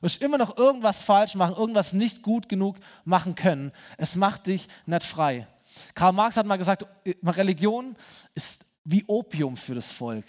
Du 0.00 0.02
wirst 0.02 0.20
immer 0.20 0.38
noch 0.38 0.56
irgendwas 0.56 1.02
falsch 1.02 1.34
machen, 1.34 1.56
irgendwas 1.56 1.92
nicht 1.92 2.22
gut 2.22 2.48
genug 2.48 2.76
machen 3.04 3.34
können. 3.34 3.72
Es 3.96 4.14
macht 4.16 4.46
dich 4.46 4.68
nicht 4.86 5.04
frei. 5.04 5.46
Karl 5.94 6.12
Marx 6.12 6.36
hat 6.36 6.46
mal 6.46 6.58
gesagt, 6.58 6.86
Religion 7.24 7.96
ist 8.34 8.66
wie 8.84 9.04
Opium 9.06 9.56
für 9.56 9.74
das 9.74 9.90
Volk. 9.90 10.24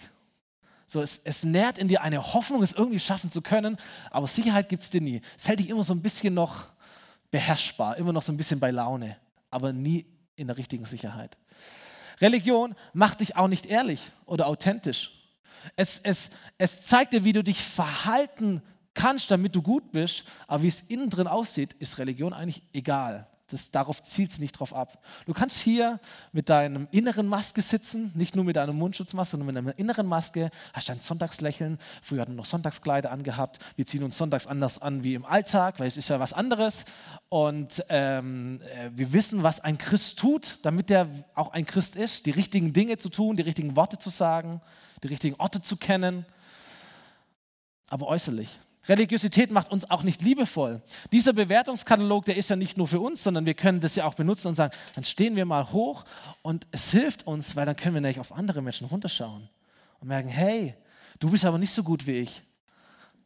So, 0.86 1.00
es, 1.02 1.20
es 1.24 1.44
nährt 1.44 1.78
in 1.78 1.88
dir 1.88 2.02
eine 2.02 2.34
Hoffnung, 2.34 2.62
es 2.62 2.72
irgendwie 2.72 3.00
schaffen 3.00 3.30
zu 3.30 3.42
können, 3.42 3.76
aber 4.10 4.26
Sicherheit 4.26 4.68
gibt 4.68 4.82
es 4.82 4.90
dir 4.90 5.00
nie. 5.00 5.20
Es 5.36 5.48
hält 5.48 5.60
dich 5.60 5.68
immer 5.68 5.84
so 5.84 5.92
ein 5.92 6.02
bisschen 6.02 6.34
noch 6.34 6.68
beherrschbar, 7.30 7.96
immer 7.96 8.12
noch 8.12 8.22
so 8.22 8.32
ein 8.32 8.36
bisschen 8.36 8.60
bei 8.60 8.70
Laune, 8.70 9.16
aber 9.50 9.72
nie 9.72 10.06
in 10.36 10.46
der 10.46 10.56
richtigen 10.56 10.84
Sicherheit. 10.84 11.36
Religion 12.20 12.74
macht 12.92 13.20
dich 13.20 13.36
auch 13.36 13.48
nicht 13.48 13.66
ehrlich 13.66 14.10
oder 14.26 14.46
authentisch. 14.46 15.10
Es, 15.76 16.00
es, 16.02 16.30
es 16.58 16.82
zeigt 16.82 17.12
dir, 17.12 17.24
wie 17.24 17.32
du 17.32 17.42
dich 17.42 17.62
verhalten 17.62 18.62
kannst, 18.92 19.30
damit 19.30 19.54
du 19.54 19.62
gut 19.62 19.92
bist, 19.92 20.24
aber 20.46 20.62
wie 20.62 20.68
es 20.68 20.80
innen 20.80 21.10
drin 21.10 21.26
aussieht, 21.26 21.74
ist 21.78 21.98
Religion 21.98 22.32
eigentlich 22.32 22.62
egal. 22.72 23.26
Das, 23.48 23.70
darauf 23.70 24.02
zielt 24.02 24.30
es 24.30 24.38
nicht 24.38 24.52
drauf 24.52 24.74
ab. 24.74 25.04
Du 25.26 25.34
kannst 25.34 25.58
hier 25.58 26.00
mit 26.32 26.48
deinem 26.48 26.88
inneren 26.90 27.26
Maske 27.26 27.60
sitzen, 27.60 28.10
nicht 28.14 28.34
nur 28.34 28.44
mit 28.44 28.56
deiner 28.56 28.72
Mundschutzmaske, 28.72 29.32
sondern 29.32 29.46
mit 29.48 29.56
deiner 29.56 29.78
inneren 29.78 30.06
Maske, 30.06 30.50
hast 30.72 30.88
dein 30.88 31.00
Sonntagslächeln. 31.00 31.78
Früher 32.00 32.22
hatten 32.22 32.32
wir 32.32 32.36
noch 32.36 32.46
Sonntagskleider 32.46 33.10
angehabt. 33.10 33.58
Wir 33.76 33.86
ziehen 33.86 34.02
uns 34.02 34.16
sonntags 34.16 34.46
anders 34.46 34.80
an 34.80 35.04
wie 35.04 35.14
im 35.14 35.26
Alltag, 35.26 35.78
weil 35.78 35.86
es 35.86 35.98
ist 35.98 36.08
ja 36.08 36.18
was 36.20 36.32
anderes. 36.32 36.86
Und 37.28 37.84
ähm, 37.90 38.62
äh, 38.62 38.90
wir 38.94 39.12
wissen, 39.12 39.42
was 39.42 39.60
ein 39.60 39.76
Christ 39.76 40.18
tut, 40.18 40.58
damit 40.62 40.90
er 40.90 41.06
auch 41.34 41.52
ein 41.52 41.66
Christ 41.66 41.96
ist. 41.96 42.24
Die 42.24 42.30
richtigen 42.30 42.72
Dinge 42.72 42.96
zu 42.96 43.10
tun, 43.10 43.36
die 43.36 43.42
richtigen 43.42 43.76
Worte 43.76 43.98
zu 43.98 44.08
sagen, 44.08 44.62
die 45.02 45.08
richtigen 45.08 45.34
Orte 45.38 45.60
zu 45.60 45.76
kennen. 45.76 46.24
Aber 47.90 48.06
äußerlich. 48.06 48.58
Religiosität 48.88 49.50
macht 49.50 49.70
uns 49.70 49.90
auch 49.90 50.02
nicht 50.02 50.22
liebevoll. 50.22 50.82
Dieser 51.12 51.32
Bewertungskatalog, 51.32 52.24
der 52.24 52.36
ist 52.36 52.50
ja 52.50 52.56
nicht 52.56 52.76
nur 52.76 52.86
für 52.86 53.00
uns, 53.00 53.22
sondern 53.24 53.46
wir 53.46 53.54
können 53.54 53.80
das 53.80 53.96
ja 53.96 54.04
auch 54.04 54.14
benutzen 54.14 54.48
und 54.48 54.54
sagen, 54.54 54.74
dann 54.94 55.04
stehen 55.04 55.36
wir 55.36 55.46
mal 55.46 55.70
hoch 55.72 56.04
und 56.42 56.66
es 56.70 56.90
hilft 56.90 57.26
uns, 57.26 57.56
weil 57.56 57.66
dann 57.66 57.76
können 57.76 57.94
wir 57.94 58.00
nämlich 58.00 58.20
auf 58.20 58.32
andere 58.32 58.60
Menschen 58.62 58.86
runterschauen 58.86 59.48
und 60.00 60.08
merken, 60.08 60.28
hey, 60.28 60.74
du 61.18 61.30
bist 61.30 61.44
aber 61.44 61.58
nicht 61.58 61.72
so 61.72 61.82
gut 61.82 62.06
wie 62.06 62.18
ich. 62.18 62.42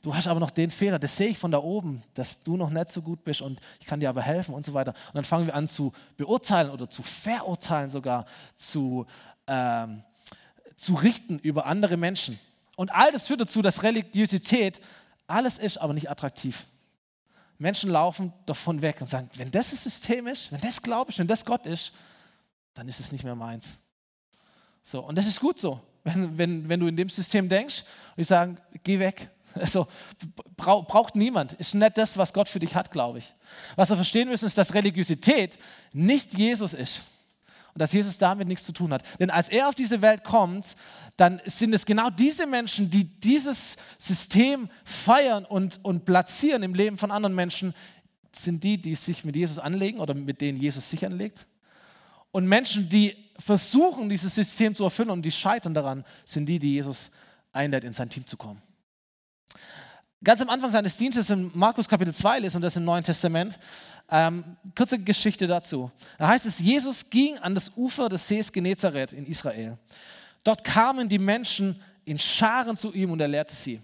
Du 0.01 0.15
hast 0.15 0.29
aber 0.29 0.39
noch 0.39 0.53
den 0.53 0.71
Fehler, 0.71 1.01
das 1.01 1.17
sehe 1.17 1.29
ich 1.29 1.39
von 1.39 1.51
da 1.51 1.59
oben, 1.59 2.05
dass 2.15 2.43
du 2.45 2.57
noch 2.57 2.71
nicht 2.71 2.93
so 2.93 3.03
gut 3.03 3.25
bist 3.25 3.43
und 3.43 3.61
ich 3.81 3.87
kann 3.87 3.99
dir 3.99 4.09
aber 4.09 4.23
helfen 4.23 4.55
und 4.55 4.65
so 4.65 4.73
weiter. 4.73 4.95
Und 5.09 5.15
dann 5.15 5.25
fangen 5.25 5.47
wir 5.47 5.55
an 5.57 5.67
zu 5.67 5.93
beurteilen 6.17 6.71
oder 6.71 6.89
zu 6.89 7.03
verurteilen 7.03 7.91
sogar, 7.91 8.27
zu, 8.55 9.07
ähm, 9.49 10.05
zu 10.77 10.95
richten 10.95 11.41
über 11.41 11.67
andere 11.67 11.97
Menschen. 11.97 12.39
Und 12.77 12.95
all 12.95 13.11
das 13.11 13.27
führt 13.27 13.41
dazu, 13.41 13.61
dass 13.61 13.83
Religiosität 13.83 14.81
alles 15.29 15.59
ist, 15.59 15.79
aber 15.79 15.95
nicht 15.95 16.11
attraktiv. 16.11 16.67
Menschen 17.59 17.91
laufen 17.91 18.33
davon 18.47 18.83
weg 18.83 19.01
und 19.01 19.09
sagen, 19.09 19.29
wenn 19.35 19.51
das 19.51 19.73
ist, 19.73 20.09
wenn 20.09 20.61
das 20.61 20.83
Glaube 20.83 21.11
ist, 21.11 21.19
wenn 21.19 21.27
das 21.27 21.45
Gott 21.45 21.67
ist, 21.67 21.93
dann 22.75 22.89
ist 22.89 23.01
es 23.01 23.13
nicht 23.13 23.25
mehr 23.25 23.35
meins. 23.35 23.79
So, 24.83 25.01
und 25.01 25.17
das 25.17 25.27
ist 25.27 25.41
gut 25.41 25.59
so, 25.59 25.81
wenn, 26.05 26.39
wenn, 26.39 26.69
wenn 26.69 26.81
du 26.81 26.87
in 26.87 26.97
dem 26.97 27.09
System 27.09 27.49
denkst 27.49 27.85
und 28.17 28.23
ich 28.23 28.29
sage, 28.29 28.57
geh 28.83 28.99
weg. 28.99 29.31
Also, 29.55 29.89
brauch, 30.57 30.87
braucht 30.87 31.17
niemand. 31.17 31.55
Ist 31.55 31.75
nicht 31.75 31.99
das, 31.99 32.17
was 32.19 32.35
Gott 32.35 32.49
für 32.49 32.61
dich 32.61 32.75
hat, 32.77 32.93
glaube 32.93 33.19
ich. 33.19 33.35
Was 33.77 33.89
wir 33.89 33.97
verstehen 33.97 34.29
müssen, 34.29 34.45
ist, 34.45 34.57
dass 34.57 34.75
Religiosität 34.75 35.59
nicht 35.93 36.37
Jesus 36.37 36.75
ist 36.75 37.03
und 37.75 37.81
dass 37.81 37.93
Jesus 37.93 38.19
damit 38.19 38.49
nichts 38.49 38.65
zu 38.65 38.73
tun 38.73 38.93
hat. 38.93 39.03
Denn 39.19 39.31
als 39.31 39.49
er 39.49 39.69
auf 39.69 39.75
diese 39.75 40.03
Welt 40.03 40.25
kommt, 40.25 40.75
dann 41.17 41.41
sind 41.47 41.75
es 41.75 41.87
genau 41.87 42.11
diese 42.11 42.47
Menschen, 42.47 42.91
die 42.91 43.05
dieses 43.05 43.77
System 43.99 44.69
feiern 44.85 45.45
und, 45.45 45.81
und 45.85 46.05
platzieren 46.05 46.63
im 46.63 46.75
Leben 46.75 46.99
von 46.99 47.11
anderen 47.11 47.35
Menschen, 47.35 47.75
sind 48.33 48.63
die, 48.63 48.81
die 48.81 48.95
sich 48.95 49.25
mit 49.25 49.37
Jesus 49.37 49.59
anlegen 49.59 50.01
oder 50.01 50.15
mit 50.15 50.41
denen 50.41 50.59
Jesus 50.59 50.89
sich 50.89 51.05
anlegt. 51.05 51.47
Und 52.31 52.47
Menschen, 52.47 52.89
die 52.89 53.17
versuchen, 53.39 54.09
dieses 54.09 54.35
System 54.35 54.75
zu 54.75 54.85
erfüllen 54.85 55.11
und 55.11 55.23
die 55.23 55.31
scheitern 55.31 55.75
daran, 55.75 56.05
sind 56.25 56.47
die, 56.47 56.59
die 56.59 56.75
Jesus 56.75 57.11
einlädt, 57.53 57.85
in 57.85 57.95
sein 57.95 58.11
Team 58.11 58.27
zu 58.27 58.37
kommen. 58.37 58.61
Ganz 60.25 60.41
am 60.41 60.51
Anfang 60.51 60.73
seines 60.73 60.97
Dienstes 60.97 61.31
in 61.31 61.53
Markus 61.55 61.89
Kapitel 61.89 62.13
2 62.13 62.41
lesen 62.41 62.57
und 62.57 62.63
das 62.63 62.77
im 62.77 62.85
Neuen 62.85 63.05
Testament. 63.05 63.57
Ähm, 64.11 64.57
kurze 64.77 64.99
Geschichte 64.99 65.47
dazu. 65.47 65.93
Da 66.19 66.27
heißt 66.27 66.45
es, 66.45 66.59
Jesus 66.59 67.09
ging 67.09 67.39
an 67.39 67.55
das 67.55 67.71
Ufer 67.77 68.09
des 68.09 68.27
Sees 68.27 68.51
Genezareth 68.51 69.13
in 69.13 69.27
Israel. 69.27 69.79
Dort 70.43 70.65
kamen 70.65 71.09
die 71.09 71.21
Menschen 71.21 71.81
in 72.05 72.19
Scharen 72.19 72.77
zu 72.77 72.93
ihm 72.93 73.13
und 73.13 73.21
er 73.21 73.29
lehrte 73.29 73.55
sie. 73.55 73.81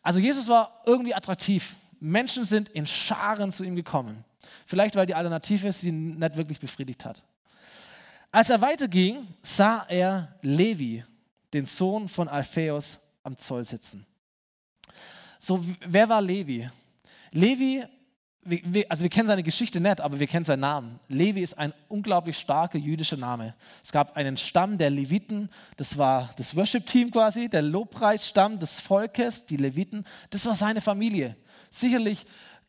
Also 0.00 0.20
Jesus 0.20 0.46
war 0.46 0.82
irgendwie 0.86 1.14
attraktiv. 1.14 1.74
Menschen 1.98 2.44
sind 2.44 2.68
in 2.68 2.86
Scharen 2.86 3.50
zu 3.50 3.64
ihm 3.64 3.74
gekommen. 3.74 4.24
Vielleicht 4.66 4.94
weil 4.94 5.06
die 5.06 5.14
Alternative 5.14 5.72
sie 5.72 5.90
nicht 5.90 6.36
wirklich 6.36 6.60
befriedigt 6.60 7.04
hat. 7.04 7.20
Als 8.30 8.48
er 8.48 8.60
weiterging, 8.60 9.26
sah 9.42 9.86
er 9.88 10.36
Levi, 10.40 11.04
den 11.52 11.66
Sohn 11.66 12.08
von 12.08 12.28
Alphaeus, 12.28 12.98
am 13.24 13.36
Zoll 13.36 13.64
sitzen. 13.64 14.06
So, 15.44 15.60
wer 15.84 16.08
war 16.08 16.22
Levi? 16.22 16.68
Levi, 17.32 17.84
also 18.88 19.02
wir 19.02 19.10
kennen 19.10 19.26
seine 19.26 19.42
Geschichte 19.42 19.80
nicht, 19.80 20.00
aber 20.00 20.20
wir 20.20 20.28
kennen 20.28 20.44
seinen 20.44 20.60
Namen. 20.60 21.00
Levi 21.08 21.42
ist 21.42 21.58
ein 21.58 21.74
unglaublich 21.88 22.38
starker 22.38 22.78
jüdischer 22.78 23.16
Name. 23.16 23.56
Es 23.82 23.90
gab 23.90 24.16
einen 24.16 24.36
Stamm 24.36 24.78
der 24.78 24.90
Leviten, 24.90 25.50
das 25.76 25.98
war 25.98 26.30
das 26.36 26.54
Worship-Team 26.54 27.10
quasi, 27.10 27.48
der 27.48 27.62
Lobpreisstamm 27.62 28.60
des 28.60 28.78
Volkes, 28.78 29.44
die 29.44 29.56
Leviten, 29.56 30.04
das 30.30 30.46
war 30.46 30.54
seine 30.54 30.80
Familie. 30.80 31.36
Sicherlich 31.70 32.24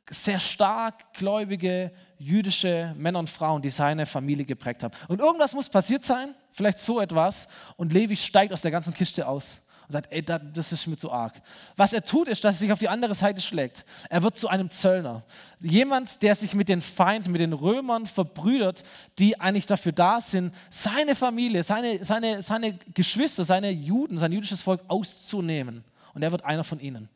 sehr 0.09 0.39
stark 0.39 1.13
gläubige 1.13 1.91
jüdische 2.17 2.95
Männer 2.97 3.19
und 3.19 3.29
Frauen, 3.29 3.61
die 3.61 3.69
seine 3.69 4.07
Familie 4.07 4.45
geprägt 4.45 4.81
haben. 4.81 4.95
Und 5.07 5.19
irgendwas 5.19 5.53
muss 5.53 5.69
passiert 5.69 6.03
sein, 6.05 6.33
vielleicht 6.51 6.79
so 6.79 6.99
etwas, 6.99 7.47
und 7.77 7.93
Levi 7.93 8.15
steigt 8.15 8.51
aus 8.51 8.61
der 8.61 8.71
ganzen 8.71 8.95
Kiste 8.95 9.27
aus 9.27 9.61
sagt, 9.93 10.11
ey, 10.11 10.21
das 10.21 10.71
ist 10.71 10.87
mir 10.87 10.97
zu 10.97 11.11
arg. 11.11 11.41
Was 11.75 11.93
er 11.93 12.03
tut, 12.03 12.27
ist, 12.27 12.43
dass 12.43 12.55
er 12.55 12.59
sich 12.59 12.71
auf 12.71 12.79
die 12.79 12.89
andere 12.89 13.13
Seite 13.13 13.41
schlägt. 13.41 13.85
Er 14.09 14.21
wird 14.23 14.37
zu 14.37 14.47
einem 14.47 14.69
Zöllner. 14.69 15.23
Jemand, 15.59 16.21
der 16.21 16.35
sich 16.35 16.53
mit 16.53 16.67
den 16.67 16.81
Feinden, 16.81 17.31
mit 17.31 17.41
den 17.41 17.53
Römern 17.53 18.05
verbrüdert, 18.05 18.83
die 19.17 19.39
eigentlich 19.39 19.65
dafür 19.65 19.93
da 19.93 20.19
sind, 20.19 20.53
seine 20.69 21.15
Familie, 21.15 21.63
seine, 21.63 22.03
seine, 22.03 22.41
seine 22.41 22.73
Geschwister, 22.93 23.45
seine 23.45 23.71
Juden, 23.71 24.17
sein 24.17 24.31
jüdisches 24.31 24.61
Volk 24.61 24.81
auszunehmen. 24.87 25.83
Und 26.13 26.23
er 26.23 26.31
wird 26.31 26.43
einer 26.43 26.63
von 26.63 26.79
ihnen. 26.79 27.09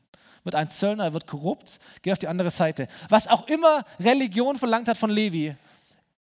Wird 0.43 0.55
ein 0.55 0.69
Zöllner, 0.69 1.03
er 1.03 1.13
wird 1.13 1.27
korrupt, 1.27 1.79
geht 2.01 2.13
auf 2.13 2.19
die 2.19 2.27
andere 2.27 2.51
Seite. 2.51 2.87
Was 3.09 3.27
auch 3.27 3.47
immer 3.47 3.83
Religion 3.99 4.57
verlangt 4.57 4.87
hat 4.87 4.97
von 4.97 5.09
Levi, 5.09 5.55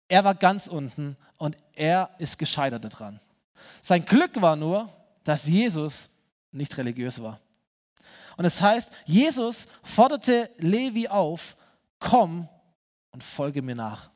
er 0.07 0.23
war 0.23 0.35
ganz 0.35 0.67
unten 0.67 1.17
und 1.37 1.57
er 1.73 2.09
ist 2.19 2.37
gescheitert 2.37 2.85
daran. 2.85 3.19
Sein 3.81 4.05
Glück 4.05 4.41
war 4.41 4.55
nur, 4.55 4.89
dass 5.23 5.47
Jesus 5.47 6.09
nicht 6.53 6.77
religiös 6.77 7.21
war. 7.21 7.39
Und 8.37 8.45
es 8.45 8.55
das 8.55 8.61
heißt, 8.61 8.91
Jesus 9.05 9.67
forderte 9.83 10.49
Levi 10.57 11.07
auf, 11.07 11.55
komm 11.99 12.49
und 13.11 13.23
folge 13.23 13.61
mir 13.61 13.75
nach. 13.75 14.09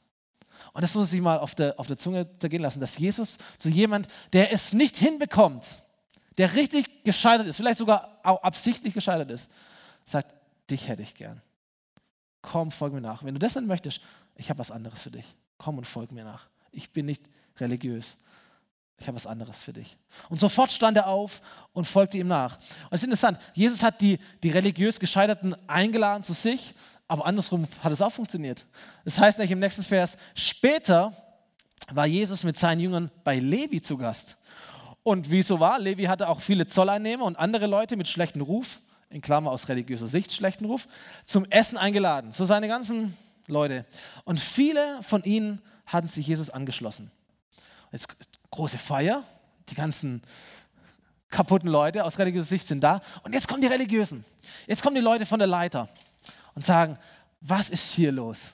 Und 0.74 0.82
das 0.82 0.96
muss 0.96 1.13
ich 1.13 1.22
mal 1.22 1.39
auf 1.39 1.56
der, 1.56 1.79
auf 1.79 1.88
der 1.88 1.98
Zunge 1.98 2.27
zergehen 2.39 2.62
lassen, 2.62 2.79
dass 2.79 2.98
Jesus 2.98 3.38
zu 3.58 3.70
jemand, 3.70 4.08
der 4.34 4.51
es 4.51 4.74
nicht 4.74 4.98
hinbekommt, 4.98 5.63
der 6.38 6.53
richtig 6.56 7.03
gescheitert 7.03 7.48
ist, 7.48 7.58
vielleicht 7.58 7.77
sogar 7.77 8.20
auch 8.24 8.44
absichtlich 8.44 8.94
gescheitert 8.94 9.32
ist, 9.32 9.50
sagt, 10.03 10.34
dich 10.70 10.88
hätte 10.88 11.01
ich 11.01 11.15
gern. 11.15 11.41
Komm, 12.41 12.72
folge 12.72 12.96
mir 12.96 13.01
nach. 13.01 13.24
Wenn 13.24 13.34
du 13.34 13.39
das 13.39 13.56
nicht 13.56 13.67
möchtest, 13.67 14.01
ich 14.36 14.50
habe 14.50 14.60
was 14.60 14.72
anderes 14.72 15.01
für 15.01 15.12
dich. 15.12 15.36
Komm 15.58 15.77
und 15.77 15.86
folge 15.86 16.13
mir 16.13 16.24
nach. 16.24 16.48
Ich 16.72 16.91
bin 16.91 17.06
nicht 17.06 17.27
religiös 17.58 18.17
ich 19.00 19.08
habe 19.08 19.16
was 19.16 19.27
anderes 19.27 19.62
für 19.62 19.74
dich. 19.74 19.98
Und 20.30 20.39
sofort 20.39 20.72
stand 20.72 20.98
er 20.98 21.08
auf 21.08 21.42
und 21.74 21.86
folgte 21.86 22.18
ihm 22.18 22.27
nach. 22.27 22.58
Und 22.58 22.94
es 22.94 23.01
ist 23.01 23.06
interessant, 23.06 23.39
Jesus 23.54 23.84
hat 23.84 24.01
die, 24.01 24.18
die 24.42 24.50
religiös 24.50 25.00
Gescheiterten 25.00 25.56
eingeladen 25.68 26.24
zu 26.24 26.34
sich, 26.34 26.74
aber 27.08 27.25
andersrum 27.25 27.68
hat 27.84 27.92
es 27.92 28.01
auch 28.01 28.12
funktioniert. 28.12 28.66
Das 29.06 29.20
heißt 29.20 29.38
nämlich 29.38 29.51
im 29.51 29.60
nächsten 29.60 29.84
Vers, 29.84 30.18
später 30.34 31.13
war 31.92 32.08
Jesus 32.08 32.44
mit 32.44 32.58
seinen 32.58 32.80
Jüngern 32.80 33.12
bei 33.24 33.39
Levi 33.39 33.82
zu 33.82 33.98
Gast. 33.98 34.38
Und 35.04 35.32
wie 35.32 35.39
es 35.39 35.48
so 35.48 35.60
war, 35.60 35.80
Levi 35.80 36.06
hatte 36.06 36.27
auch 36.27 36.42
viele 36.42 36.68
Zolleinnehmer 36.68 37.24
und 37.24 37.38
andere 37.38 37.68
Leute 37.68 37.96
mit 37.96 38.08
schlechtem 38.08 38.42
Ruf, 38.42 38.82
in 39.10 39.22
Klammer 39.22 39.51
aus 39.51 39.70
religiöser 39.70 40.08
Sicht 40.08 40.34
schlechten 40.34 40.66
Ruf, 40.66 40.88
zum 41.25 41.46
Essen 41.46 41.77
eingeladen, 41.77 42.34
so 42.34 42.44
seine 42.44 42.68
ganzen 42.68 43.16
Leute. 43.46 43.86
Und 44.25 44.42
viele 44.42 45.01
von 45.04 45.24
ihnen 45.24 45.62
hatten 45.86 46.10
sich 46.10 46.27
Jesus 46.27 46.50
angeschlossen. 46.50 47.12
Jetzt 47.92 48.10
große 48.51 48.77
Feier, 48.77 49.24
die 49.70 49.75
ganzen 49.75 50.22
kaputten 51.30 51.70
Leute 51.70 52.06
aus 52.06 52.18
religiöser 52.20 52.48
Sicht 52.48 52.68
sind 52.68 52.82
da. 52.82 53.01
Und 53.24 53.34
jetzt 53.34 53.48
kommen 53.48 53.62
die 53.62 53.68
Religiösen. 53.68 54.25
Jetzt 54.66 54.82
kommen 54.82 54.96
die 54.96 55.01
Leute 55.01 55.25
von 55.25 55.39
der 55.39 55.48
Leiter 55.48 55.89
und 56.56 56.66
sagen, 56.66 56.98
was 57.42 57.70
ist 57.70 57.94
hier 57.94 58.12
los? 58.12 58.54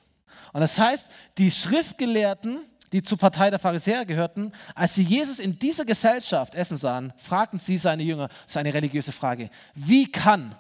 Und 0.51 0.61
das 0.61 0.77
heißt, 0.77 1.09
die 1.37 1.51
Schriftgelehrten, 1.51 2.59
die 2.91 3.01
zur 3.01 3.17
Partei 3.17 3.49
der 3.49 3.59
Pharisäer 3.59 4.05
gehörten, 4.05 4.51
als 4.75 4.95
sie 4.95 5.03
Jesus 5.03 5.39
in 5.39 5.57
dieser 5.57 5.85
Gesellschaft 5.85 6.53
essen 6.55 6.77
sahen, 6.77 7.13
fragten 7.17 7.59
sie 7.59 7.77
seine 7.77 8.03
Jünger, 8.03 8.27
das 8.27 8.47
ist 8.49 8.57
eine 8.57 8.73
religiöse 8.73 9.11
Frage, 9.11 9.49
wie 9.73 10.11
kann, 10.11 10.55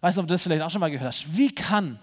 weißt 0.00 0.16
du, 0.16 0.22
ob 0.22 0.28
du 0.28 0.34
das 0.34 0.42
vielleicht 0.42 0.62
auch 0.62 0.70
schon 0.70 0.80
mal 0.80 0.90
gehört 0.90 1.08
hast, 1.08 1.36
wie 1.36 1.54
kann 1.54 1.98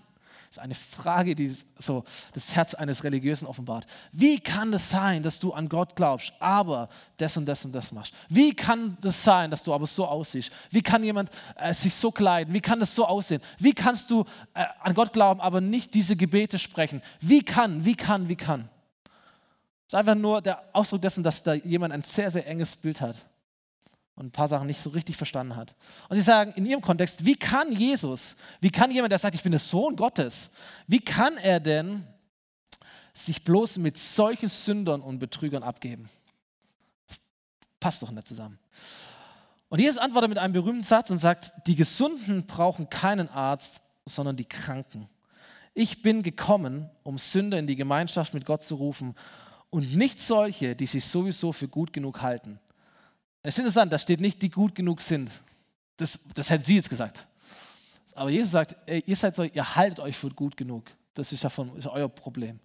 das 0.48 0.58
ist 0.58 0.64
eine 0.64 0.76
Frage, 0.76 1.36
die 1.36 1.54
so 1.78 2.06
das 2.34 2.56
Herz 2.56 2.74
eines 2.74 3.04
Religiösen 3.04 3.46
offenbart. 3.46 3.86
Wie 4.14 4.40
kann 4.40 4.72
es 4.72 4.90
sein, 4.90 5.22
dass 5.22 5.40
du 5.40 5.52
an 5.52 5.68
Gott 5.68 5.96
glaubst, 5.98 6.32
aber 6.40 6.88
das 7.18 7.36
und 7.36 7.46
das 7.46 7.66
und 7.66 7.74
das 7.74 7.92
machst? 7.92 8.14
Wie 8.30 8.54
kann 8.54 8.98
das 9.02 9.22
sein, 9.22 9.52
dass 9.52 9.66
du 9.66 9.74
aber 9.74 9.86
so 9.86 10.08
aussiehst? 10.08 10.50
Wie 10.70 10.82
kann 10.82 11.04
jemand 11.04 11.30
äh, 11.58 11.74
sich 11.74 11.94
so 11.94 12.12
kleiden? 12.12 12.54
Wie 12.54 12.62
kann 12.62 12.80
das 12.80 12.96
so 12.96 13.06
aussehen? 13.06 13.42
Wie 13.60 13.74
kannst 13.74 14.10
du 14.10 14.24
äh, 14.54 14.64
an 14.80 14.94
Gott 14.94 15.12
glauben, 15.12 15.42
aber 15.42 15.60
nicht 15.60 15.94
diese 15.94 16.16
Gebete 16.16 16.58
sprechen? 16.60 17.02
Wie 17.20 17.44
kann, 17.44 17.84
wie 17.84 17.96
kann, 17.96 18.30
wie 18.30 18.38
kann? 18.38 18.70
Das 19.90 19.94
ist 19.94 19.96
einfach 19.96 20.16
nur 20.16 20.42
der 20.42 20.64
Ausdruck 20.72 21.02
dessen, 21.02 21.24
dass 21.24 21.44
da 21.44 21.56
jemand 21.56 21.94
ein 21.94 22.04
sehr, 22.04 22.32
sehr 22.32 22.48
enges 22.48 22.76
Bild 22.78 23.02
hat 23.02 23.18
und 24.18 24.26
ein 24.26 24.32
paar 24.32 24.48
Sachen 24.48 24.66
nicht 24.66 24.82
so 24.82 24.90
richtig 24.90 25.16
verstanden 25.16 25.56
hat. 25.56 25.76
Und 26.10 26.18
sie 26.18 26.24
sagen 26.24 26.52
in 26.56 26.66
ihrem 26.66 26.82
Kontext, 26.82 27.24
wie 27.24 27.36
kann 27.36 27.72
Jesus, 27.72 28.36
wie 28.60 28.72
kann 28.72 28.92
jemand, 28.92 29.12
der 29.12 29.20
sagt, 29.20 29.36
ich 29.36 29.44
bin 29.44 29.52
der 29.52 29.60
Sohn 29.60 29.96
Gottes, 29.96 30.50
wie 30.88 31.00
kann 31.00 31.38
er 31.38 31.60
denn 31.60 32.04
sich 33.14 33.44
bloß 33.44 33.78
mit 33.78 33.98
solchen 33.98 34.50
Sündern 34.50 35.02
und 35.02 35.20
Betrügern 35.20 35.62
abgeben? 35.62 36.10
Passt 37.80 38.02
doch 38.02 38.10
nicht 38.10 38.28
zusammen. 38.28 38.58
Und 39.70 39.80
Jesus 39.80 40.00
antwortet 40.00 40.30
mit 40.30 40.40
einem 40.40 40.54
berühmten 40.54 40.84
Satz 40.84 41.12
und 41.12 41.20
sagt, 41.20 41.54
die 41.68 41.76
Gesunden 41.76 42.48
brauchen 42.48 42.90
keinen 42.90 43.30
Arzt, 43.30 43.82
sondern 44.06 44.36
die 44.36 44.46
Kranken. 44.46 45.08
Ich 45.76 46.02
bin 46.02 46.24
gekommen, 46.24 46.90
um 47.04 47.20
Sünder 47.20 47.60
in 47.60 47.68
die 47.68 47.76
Gemeinschaft 47.76 48.34
mit 48.34 48.46
Gott 48.46 48.64
zu 48.64 48.76
rufen 48.76 49.14
und 49.70 49.96
nicht 49.96 50.20
solche, 50.20 50.76
die 50.76 50.88
sich 50.88 51.06
sowieso 51.06 51.52
für 51.52 51.68
gut 51.68 51.94
genug 51.94 52.24
halten. 52.24 52.60
Es 53.48 53.54
ist 53.54 53.60
interessant, 53.60 53.94
da 53.94 53.98
steht 53.98 54.20
nicht, 54.20 54.42
die 54.42 54.50
gut 54.50 54.76
genug 54.76 55.02
sind. 55.02 55.40
Das, 55.96 56.20
das 56.36 56.50
hätten 56.50 56.66
Sie 56.66 56.76
jetzt 56.76 56.90
gesagt. 56.90 57.26
Aber 58.14 58.30
Jesus 58.30 58.52
sagt, 58.52 58.76
ey, 58.86 59.02
ihr 59.08 59.16
seid 59.16 59.38
so, 59.38 59.44
ihr 59.44 59.76
haltet 59.76 60.02
euch 60.02 60.18
für 60.18 60.30
gut 60.30 60.58
genug. 60.58 60.92
Das 61.14 61.32
ist 61.32 61.44
ja 61.44 61.50
von, 61.50 61.74
ist 61.78 61.88
euer 61.88 62.10
Problem. 62.10 62.60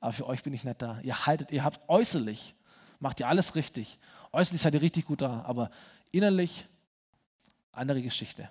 Aber 0.00 0.14
für 0.14 0.26
euch 0.26 0.42
bin 0.42 0.54
ich 0.54 0.64
nicht 0.64 0.80
da. 0.80 0.98
Ihr 1.02 1.26
haltet, 1.26 1.50
ihr 1.50 1.62
habt 1.62 1.86
äußerlich, 1.86 2.54
macht 2.98 3.20
ihr 3.20 3.28
alles 3.28 3.56
richtig. 3.56 3.98
Äußerlich 4.32 4.62
seid 4.62 4.72
ihr 4.72 4.80
richtig 4.80 5.04
gut 5.04 5.20
da, 5.20 5.42
aber 5.42 5.70
innerlich 6.12 6.66
andere 7.70 8.00
Geschichte. 8.00 8.48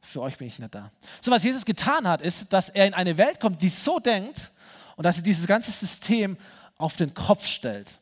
Für 0.00 0.22
euch 0.22 0.38
bin 0.38 0.48
ich 0.48 0.58
nicht 0.58 0.74
da. 0.74 0.90
So, 1.20 1.30
was 1.30 1.44
Jesus 1.44 1.64
getan 1.64 2.08
hat, 2.08 2.20
ist, 2.20 2.52
dass 2.52 2.68
er 2.68 2.88
in 2.88 2.94
eine 2.94 3.16
Welt 3.16 3.38
kommt, 3.38 3.62
die 3.62 3.68
so 3.68 4.00
denkt 4.00 4.50
und 4.96 5.04
dass 5.04 5.18
er 5.18 5.22
dieses 5.22 5.46
ganze 5.46 5.70
System 5.70 6.36
auf 6.76 6.96
den 6.96 7.14
Kopf 7.14 7.46
stellt. 7.46 8.00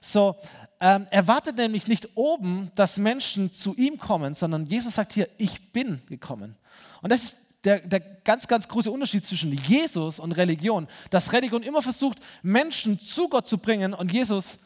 So, 0.00 0.36
ähm, 0.80 1.06
er 1.10 1.26
wartet 1.26 1.56
nämlich 1.56 1.88
nicht 1.88 2.10
oben, 2.14 2.70
dass 2.74 2.96
Menschen 2.96 3.50
zu 3.50 3.74
ihm 3.74 3.98
kommen, 3.98 4.34
sondern 4.34 4.66
Jesus 4.66 4.94
sagt 4.94 5.12
hier, 5.12 5.28
ich 5.38 5.72
bin 5.72 6.02
gekommen. 6.06 6.56
Und 7.02 7.10
das 7.10 7.24
ist 7.24 7.36
der, 7.64 7.80
der, 7.80 8.00
ganz, 8.00 8.46
ganz 8.46 8.68
große 8.68 8.90
Unterschied 8.90 9.26
zwischen 9.26 9.52
Jesus 9.52 10.20
und 10.20 10.32
Religion, 10.32 10.86
dass 11.10 11.32
Religion 11.32 11.62
immer 11.62 11.82
versucht, 11.82 12.18
Menschen 12.42 13.00
zu 13.00 13.28
Gott 13.28 13.48
zu 13.48 13.58
bringen 13.58 13.92
und 13.94 14.12
Jesus 14.12 14.58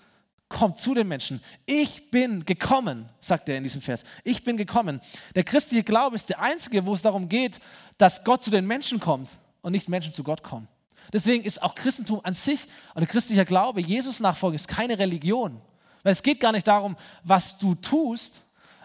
kommt 0.50 0.78
zu 0.78 0.92
den 0.92 1.09
Menschen. 1.09 1.42
Ich 1.64 2.11
bin 2.11 2.45
gekommen, 2.45 3.09
sagt 3.19 3.49
er 3.49 3.57
in 3.57 3.62
diesem 3.62 3.81
Vers. 3.81 4.04
Ich 4.23 4.45
bin 4.45 4.59
gekommen. 4.59 5.00
Der 5.35 5.45
christliche 5.45 5.83
Glaube 5.83 6.16
ist 6.16 6.28
der 6.28 6.40
einzige, 6.40 6.85
wo 6.85 6.92
es 6.92 7.00
darum 7.00 7.31
geht, 7.31 7.59
dass 7.97 8.23
Gott 8.23 8.42
zu 8.42 8.50
den 8.50 8.66
Menschen 8.66 9.00
kommt 9.00 9.31
und 9.62 9.73
nicht 9.73 9.88
Menschen 9.88 10.12
zu 10.12 10.23
Gott 10.23 10.42
kommen. 10.42 10.69
Deswegen 11.12 11.45
ist 11.45 11.62
auch 11.62 11.75
Christentum 11.75 12.21
an 12.23 12.35
sich 12.35 12.69
oder 12.95 13.07
christlicher 13.07 13.47
Glaube, 13.47 13.81
Jesus 13.81 14.21
nachfolgen, 14.21 14.57
ist 14.57 14.69
keine 14.69 14.99
Religion. 14.99 15.61
Weil 16.02 16.12
es 16.12 16.23
geht 16.23 16.40
gar 16.40 16.52
nicht 16.52 16.66
darum, 16.66 16.97
was 17.23 17.59
du 17.59 17.75
tust, 17.75 18.44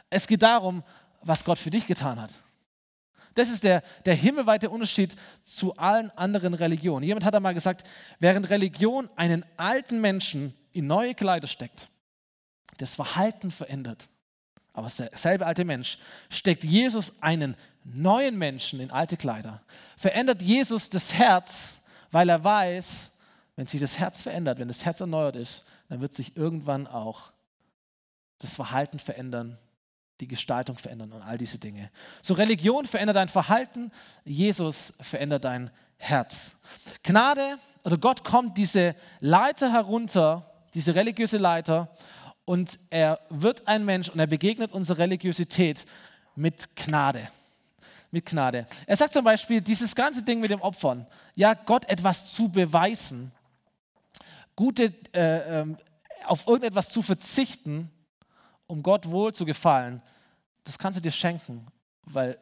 es 0.09 0.27
geht 0.27 0.43
darum, 0.43 0.83
was 1.21 1.43
Gott 1.43 1.57
für 1.57 1.69
dich 1.69 1.87
getan 1.87 2.21
hat. 2.21 2.33
Das 3.35 3.49
ist 3.49 3.63
der, 3.63 3.83
der 4.05 4.15
himmelweite 4.15 4.69
Unterschied 4.69 5.15
zu 5.45 5.75
allen 5.77 6.09
anderen 6.17 6.55
Religionen. 6.55 7.03
Jemand 7.03 7.23
hat 7.23 7.35
einmal 7.35 7.53
gesagt, 7.53 7.87
während 8.19 8.49
Religion 8.49 9.09
einen 9.15 9.45
alten 9.57 10.01
Menschen 10.01 10.55
in 10.71 10.87
neue 10.87 11.13
Kleider 11.13 11.47
steckt, 11.47 11.87
das 12.77 12.95
Verhalten 12.95 13.51
verändert, 13.51 14.09
aber 14.73 14.87
es 14.87 14.99
ist 14.99 15.11
derselbe 15.11 15.45
alte 15.45 15.65
Mensch, 15.65 15.97
steckt 16.29 16.63
Jesus 16.63 17.13
einen 17.21 17.55
neuen 17.83 18.37
Menschen 18.37 18.79
in 18.79 18.91
alte 18.91 19.17
Kleider. 19.17 19.61
Verändert 19.97 20.41
Jesus 20.41 20.89
das 20.89 21.13
Herz, 21.13 21.77
weil 22.11 22.29
er 22.29 22.43
weiß, 22.43 23.11
wenn 23.55 23.65
sich 23.65 23.81
das 23.81 23.97
Herz 23.97 24.21
verändert, 24.21 24.59
wenn 24.59 24.67
das 24.67 24.85
Herz 24.85 24.99
erneuert 24.99 25.35
ist, 25.35 25.63
dann 25.89 26.01
wird 26.01 26.13
sich 26.13 26.35
irgendwann 26.35 26.87
auch 26.87 27.31
das 28.39 28.55
Verhalten 28.55 28.99
verändern, 28.99 29.57
die 30.19 30.27
Gestaltung 30.27 30.77
verändern 30.77 31.11
und 31.13 31.21
all 31.21 31.37
diese 31.37 31.59
Dinge. 31.59 31.91
So 32.21 32.33
Religion 32.33 32.85
verändert 32.85 33.15
dein 33.15 33.29
Verhalten, 33.29 33.91
Jesus 34.25 34.93
verändert 34.99 35.45
dein 35.45 35.71
Herz. 35.97 36.55
Gnade 37.03 37.57
oder 37.83 37.97
Gott 37.97 38.23
kommt 38.23 38.57
diese 38.57 38.95
Leiter 39.19 39.71
herunter, 39.71 40.51
diese 40.73 40.95
religiöse 40.95 41.37
Leiter 41.37 41.95
und 42.45 42.79
er 42.89 43.19
wird 43.29 43.67
ein 43.67 43.85
Mensch 43.85 44.09
und 44.09 44.19
er 44.19 44.27
begegnet 44.27 44.73
unserer 44.73 44.99
Religiosität 44.99 45.85
mit 46.35 46.75
Gnade 46.75 47.29
mit 48.11 48.25
Gnade. 48.25 48.67
Er 48.85 48.97
sagt 48.97 49.13
zum 49.13 49.23
Beispiel, 49.23 49.61
dieses 49.61 49.93
ganze 49.93 50.23
Ding 50.23 50.39
mit 50.39 50.51
dem 50.51 50.61
Opfern, 50.61 51.05
ja, 51.35 51.53
Gott 51.53 51.87
etwas 51.89 52.33
zu 52.33 52.49
beweisen, 52.49 53.31
gute, 54.57 54.93
äh, 55.13 55.61
äh, 55.61 55.75
auf 56.25 56.45
irgendetwas 56.45 56.89
zu 56.89 57.01
verzichten, 57.01 57.89
um 58.67 58.83
Gott 58.83 59.09
wohl 59.09 59.33
zu 59.33 59.45
gefallen, 59.45 60.01
das 60.65 60.77
kannst 60.77 60.97
du 60.97 61.01
dir 61.01 61.11
schenken, 61.11 61.65
weil 62.03 62.37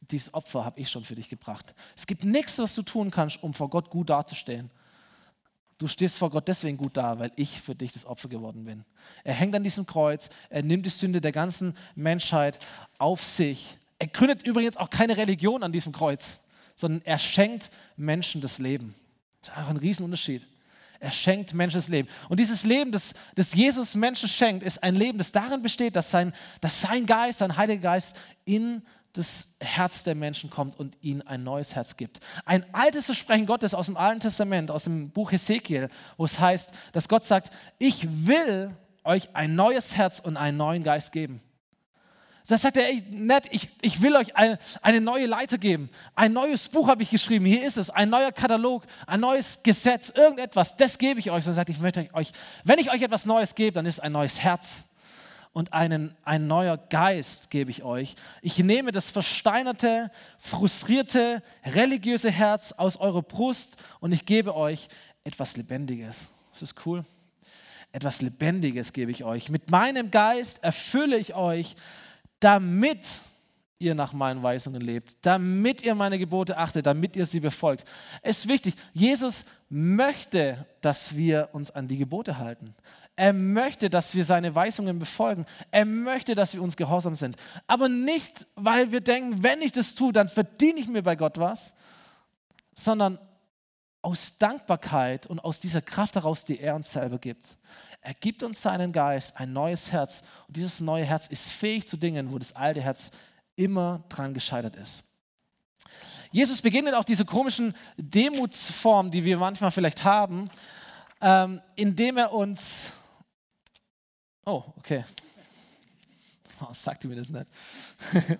dieses 0.00 0.32
Opfer 0.32 0.64
habe 0.64 0.80
ich 0.80 0.88
schon 0.88 1.04
für 1.04 1.14
dich 1.14 1.28
gebracht. 1.28 1.74
Es 1.94 2.06
gibt 2.06 2.24
nichts, 2.24 2.58
was 2.58 2.74
du 2.74 2.80
tun 2.80 3.10
kannst, 3.10 3.42
um 3.42 3.52
vor 3.52 3.68
Gott 3.68 3.90
gut 3.90 4.08
dazustehen. 4.08 4.70
Du 5.76 5.86
stehst 5.86 6.16
vor 6.16 6.30
Gott 6.30 6.48
deswegen 6.48 6.78
gut 6.78 6.96
da, 6.96 7.18
weil 7.18 7.32
ich 7.36 7.60
für 7.60 7.74
dich 7.74 7.92
das 7.92 8.06
Opfer 8.06 8.30
geworden 8.30 8.64
bin. 8.64 8.86
Er 9.22 9.34
hängt 9.34 9.54
an 9.54 9.62
diesem 9.62 9.84
Kreuz, 9.84 10.30
er 10.48 10.62
nimmt 10.62 10.86
die 10.86 10.90
Sünde 10.90 11.20
der 11.20 11.32
ganzen 11.32 11.76
Menschheit 11.94 12.58
auf 12.96 13.22
sich 13.22 13.78
er 13.98 14.06
gründet 14.06 14.46
übrigens 14.46 14.76
auch 14.76 14.90
keine 14.90 15.16
Religion 15.16 15.62
an 15.62 15.72
diesem 15.72 15.92
Kreuz, 15.92 16.38
sondern 16.74 17.02
er 17.04 17.18
schenkt 17.18 17.70
Menschen 17.96 18.40
das 18.40 18.58
Leben. 18.58 18.94
Das 19.40 19.50
ist 19.50 19.56
einfach 19.56 19.70
ein 19.70 19.76
Riesenunterschied. 19.76 20.46
Er 21.00 21.10
schenkt 21.12 21.54
Menschen 21.54 21.78
das 21.78 21.88
Leben. 21.88 22.08
Und 22.28 22.40
dieses 22.40 22.64
Leben, 22.64 22.90
das, 22.90 23.14
das 23.36 23.54
Jesus 23.54 23.94
Menschen 23.94 24.28
schenkt, 24.28 24.64
ist 24.64 24.82
ein 24.82 24.96
Leben, 24.96 25.18
das 25.18 25.30
darin 25.30 25.62
besteht, 25.62 25.94
dass 25.94 26.10
sein, 26.10 26.32
dass 26.60 26.80
sein 26.80 27.06
Geist, 27.06 27.38
sein 27.38 27.56
Heiliger 27.56 27.82
Geist 27.82 28.16
in 28.44 28.82
das 29.12 29.48
Herz 29.60 30.04
der 30.04 30.14
Menschen 30.14 30.50
kommt 30.50 30.78
und 30.78 30.96
ihnen 31.00 31.22
ein 31.22 31.42
neues 31.42 31.74
Herz 31.74 31.96
gibt. 31.96 32.20
Ein 32.44 32.64
altes 32.72 33.06
Versprechen 33.06 33.46
Gottes 33.46 33.74
aus 33.74 33.86
dem 33.86 33.96
Alten 33.96 34.20
Testament, 34.20 34.70
aus 34.70 34.84
dem 34.84 35.10
Buch 35.10 35.32
Hesekiel, 35.32 35.88
wo 36.16 36.24
es 36.24 36.38
heißt, 36.38 36.72
dass 36.92 37.08
Gott 37.08 37.24
sagt, 37.24 37.52
ich 37.78 38.26
will 38.26 38.70
euch 39.04 39.34
ein 39.34 39.54
neues 39.54 39.96
Herz 39.96 40.20
und 40.20 40.36
einen 40.36 40.56
neuen 40.56 40.82
Geist 40.82 41.12
geben. 41.12 41.40
Das 42.48 42.62
sagt 42.62 42.78
er, 42.78 42.88
ey, 42.88 43.04
nett, 43.10 43.46
ich, 43.50 43.68
ich 43.82 44.00
will 44.00 44.16
euch 44.16 44.34
eine, 44.34 44.58
eine 44.80 45.02
neue 45.02 45.26
Leiter 45.26 45.58
geben. 45.58 45.90
Ein 46.14 46.32
neues 46.32 46.70
Buch 46.70 46.88
habe 46.88 47.02
ich 47.02 47.10
geschrieben, 47.10 47.44
hier 47.44 47.64
ist 47.64 47.76
es, 47.76 47.90
ein 47.90 48.08
neuer 48.08 48.32
Katalog, 48.32 48.84
ein 49.06 49.20
neues 49.20 49.62
Gesetz, 49.62 50.08
irgendetwas, 50.08 50.74
das 50.74 50.96
gebe 50.96 51.20
ich 51.20 51.30
euch. 51.30 51.46
Er 51.46 51.52
sagt, 51.52 51.68
ich 51.68 51.78
möchte 51.78 52.08
euch, 52.14 52.32
wenn 52.64 52.78
ich 52.78 52.90
euch 52.90 53.02
etwas 53.02 53.26
Neues 53.26 53.54
gebe, 53.54 53.72
dann 53.72 53.84
ist 53.84 54.00
ein 54.00 54.12
neues 54.12 54.40
Herz 54.40 54.86
und 55.52 55.74
einen, 55.74 56.16
ein 56.24 56.46
neuer 56.46 56.78
Geist 56.78 57.50
gebe 57.50 57.70
ich 57.70 57.82
euch. 57.82 58.14
Ich 58.40 58.58
nehme 58.58 58.92
das 58.92 59.10
versteinerte, 59.10 60.10
frustrierte, 60.38 61.42
religiöse 61.66 62.30
Herz 62.30 62.72
aus 62.72 62.96
eurer 62.96 63.22
Brust 63.22 63.76
und 64.00 64.12
ich 64.12 64.24
gebe 64.24 64.54
euch 64.54 64.88
etwas 65.22 65.58
Lebendiges. 65.58 66.28
Das 66.52 66.62
ist 66.62 66.86
cool. 66.86 67.04
Etwas 67.92 68.22
Lebendiges 68.22 68.94
gebe 68.94 69.10
ich 69.10 69.24
euch. 69.24 69.50
Mit 69.50 69.70
meinem 69.70 70.10
Geist 70.10 70.62
erfülle 70.62 71.18
ich 71.18 71.34
euch 71.34 71.76
damit 72.40 73.20
ihr 73.78 73.94
nach 73.94 74.12
meinen 74.12 74.42
Weisungen 74.42 74.80
lebt, 74.80 75.16
damit 75.22 75.82
ihr 75.82 75.94
meine 75.94 76.18
Gebote 76.18 76.56
achtet, 76.56 76.86
damit 76.86 77.16
ihr 77.16 77.26
sie 77.26 77.40
befolgt. 77.40 77.84
Es 78.22 78.38
ist 78.38 78.48
wichtig, 78.48 78.74
Jesus 78.92 79.44
möchte, 79.68 80.66
dass 80.80 81.14
wir 81.16 81.50
uns 81.52 81.70
an 81.70 81.86
die 81.86 81.98
Gebote 81.98 82.38
halten. 82.38 82.74
Er 83.14 83.32
möchte, 83.32 83.90
dass 83.90 84.14
wir 84.14 84.24
seine 84.24 84.54
Weisungen 84.54 84.98
befolgen. 84.98 85.44
Er 85.72 85.84
möchte, 85.84 86.34
dass 86.34 86.54
wir 86.54 86.62
uns 86.62 86.76
gehorsam 86.76 87.16
sind. 87.16 87.36
Aber 87.66 87.88
nicht, 87.88 88.46
weil 88.54 88.92
wir 88.92 89.00
denken, 89.00 89.42
wenn 89.42 89.60
ich 89.60 89.72
das 89.72 89.94
tue, 89.96 90.12
dann 90.12 90.28
verdiene 90.28 90.78
ich 90.78 90.86
mir 90.86 91.02
bei 91.02 91.16
Gott 91.16 91.36
was, 91.36 91.74
sondern 92.76 93.18
aus 94.02 94.38
Dankbarkeit 94.38 95.26
und 95.26 95.40
aus 95.40 95.58
dieser 95.58 95.82
Kraft 95.82 96.14
heraus, 96.14 96.44
die 96.44 96.60
er 96.60 96.76
uns 96.76 96.92
selber 96.92 97.18
gibt. 97.18 97.56
Er 98.00 98.14
gibt 98.14 98.42
uns 98.42 98.62
seinen 98.62 98.92
Geist, 98.92 99.36
ein 99.36 99.52
neues 99.52 99.92
Herz. 99.92 100.22
Und 100.46 100.56
dieses 100.56 100.80
neue 100.80 101.04
Herz 101.04 101.26
ist 101.28 101.50
fähig 101.50 101.86
zu 101.86 101.96
Dingen, 101.96 102.32
wo 102.32 102.38
das 102.38 102.54
alte 102.54 102.80
Herz 102.80 103.10
immer 103.56 104.04
dran 104.08 104.34
gescheitert 104.34 104.76
ist. 104.76 105.04
Jesus 106.30 106.60
begegnet 106.62 106.94
auch 106.94 107.04
diese 107.04 107.24
komischen 107.24 107.74
Demutsformen, 107.96 109.10
die 109.10 109.24
wir 109.24 109.38
manchmal 109.38 109.70
vielleicht 109.70 110.04
haben, 110.04 110.50
ähm, 111.20 111.60
indem 111.74 112.18
er 112.18 112.32
uns. 112.32 112.92
Oh, 114.44 114.64
okay. 114.76 115.04
Oh, 116.60 116.72
sagte 116.72 117.06
mir 117.06 117.14
das 117.14 117.28
nicht. 117.28 117.46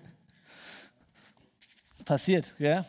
Passiert, 2.05 2.53
ja? 2.59 2.85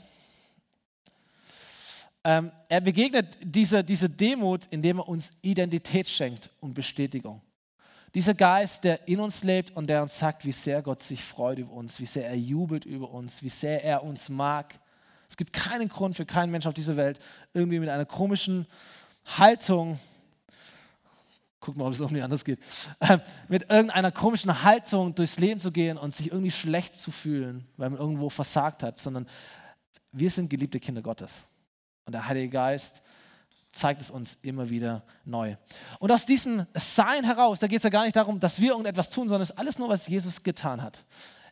Ähm, 2.24 2.52
er 2.68 2.82
begegnet 2.82 3.38
dieser, 3.42 3.84
dieser 3.84 4.10
Demut, 4.10 4.68
indem 4.72 5.00
er 5.00 5.08
uns 5.08 5.32
Identität 5.42 6.10
schenkt 6.10 6.50
und 6.60 6.74
Bestätigung. 6.74 7.42
Dieser 8.14 8.34
Geist, 8.34 8.84
der 8.84 9.08
in 9.08 9.20
uns 9.20 9.44
lebt 9.44 9.76
und 9.76 9.88
der 9.88 10.02
uns 10.02 10.18
sagt, 10.18 10.44
wie 10.46 10.52
sehr 10.52 10.82
Gott 10.82 11.04
sich 11.04 11.24
freut 11.24 11.60
über 11.60 11.74
uns, 11.74 12.00
wie 12.00 12.06
sehr 12.06 12.28
er 12.28 12.38
jubelt 12.38 12.86
über 12.86 13.12
uns, 13.12 13.44
wie 13.44 13.50
sehr 13.50 13.84
er 13.84 14.04
uns 14.04 14.30
mag. 14.30 14.80
Es 15.30 15.38
gibt 15.38 15.54
keinen 15.54 15.90
Grund 15.90 16.16
für 16.16 16.26
keinen 16.26 16.52
Menschen 16.52 16.70
auf 16.70 16.74
dieser 16.74 16.98
Welt, 16.98 17.20
irgendwie 17.54 17.80
mit 17.80 17.90
einer 17.90 18.06
komischen 18.06 18.66
Haltung 19.26 20.00
guck 21.60 21.78
mal, 21.78 21.86
ob 21.86 21.94
es 21.94 22.00
irgendwie 22.00 22.22
anders 22.22 22.46
geht, 22.46 22.60
ähm, 23.02 23.22
mit 23.48 23.70
irgendeiner 23.70 24.12
komischen 24.12 24.64
Haltung 24.64 25.14
durchs 25.16 25.40
Leben 25.40 25.60
zu 25.60 25.72
gehen 25.72 25.98
und 25.98 26.16
sich 26.16 26.32
irgendwie 26.32 26.52
schlecht 26.52 26.96
zu 26.96 27.12
fühlen, 27.12 27.68
weil 27.78 27.90
man 27.90 28.00
irgendwo 28.00 28.30
versagt 28.30 28.84
hat, 28.84 28.98
sondern 28.98 29.28
wir 30.12 30.32
sind 30.32 30.50
geliebte 30.50 30.80
Kinder 30.80 31.02
Gottes. 31.02 31.44
Und 32.10 32.13
der 32.13 32.26
Heilige 32.26 32.50
Geist 32.50 33.04
zeigt 33.72 34.02
es 34.02 34.10
uns 34.10 34.39
immer 34.41 34.72
wieder 34.72 35.04
neu. 35.26 35.58
Und 36.00 36.12
aus 36.12 36.26
diesem 36.26 36.65
Sein 36.74 37.24
heraus, 37.24 37.60
da 37.60 37.67
geht 37.67 37.78
es 37.78 37.84
ja 37.84 37.91
gar 37.91 38.06
nicht 38.06 38.15
darum, 38.15 38.39
dass 38.39 38.60
wir 38.60 38.72
irgendetwas 38.72 39.12
tun, 39.12 39.30
sondern 39.30 39.43
es 39.43 39.52
ist 39.52 39.60
alles 39.60 39.78
nur, 39.78 39.89
was 39.89 40.08
Jesus 40.08 40.41
getan 40.41 40.82
hat. 40.82 41.06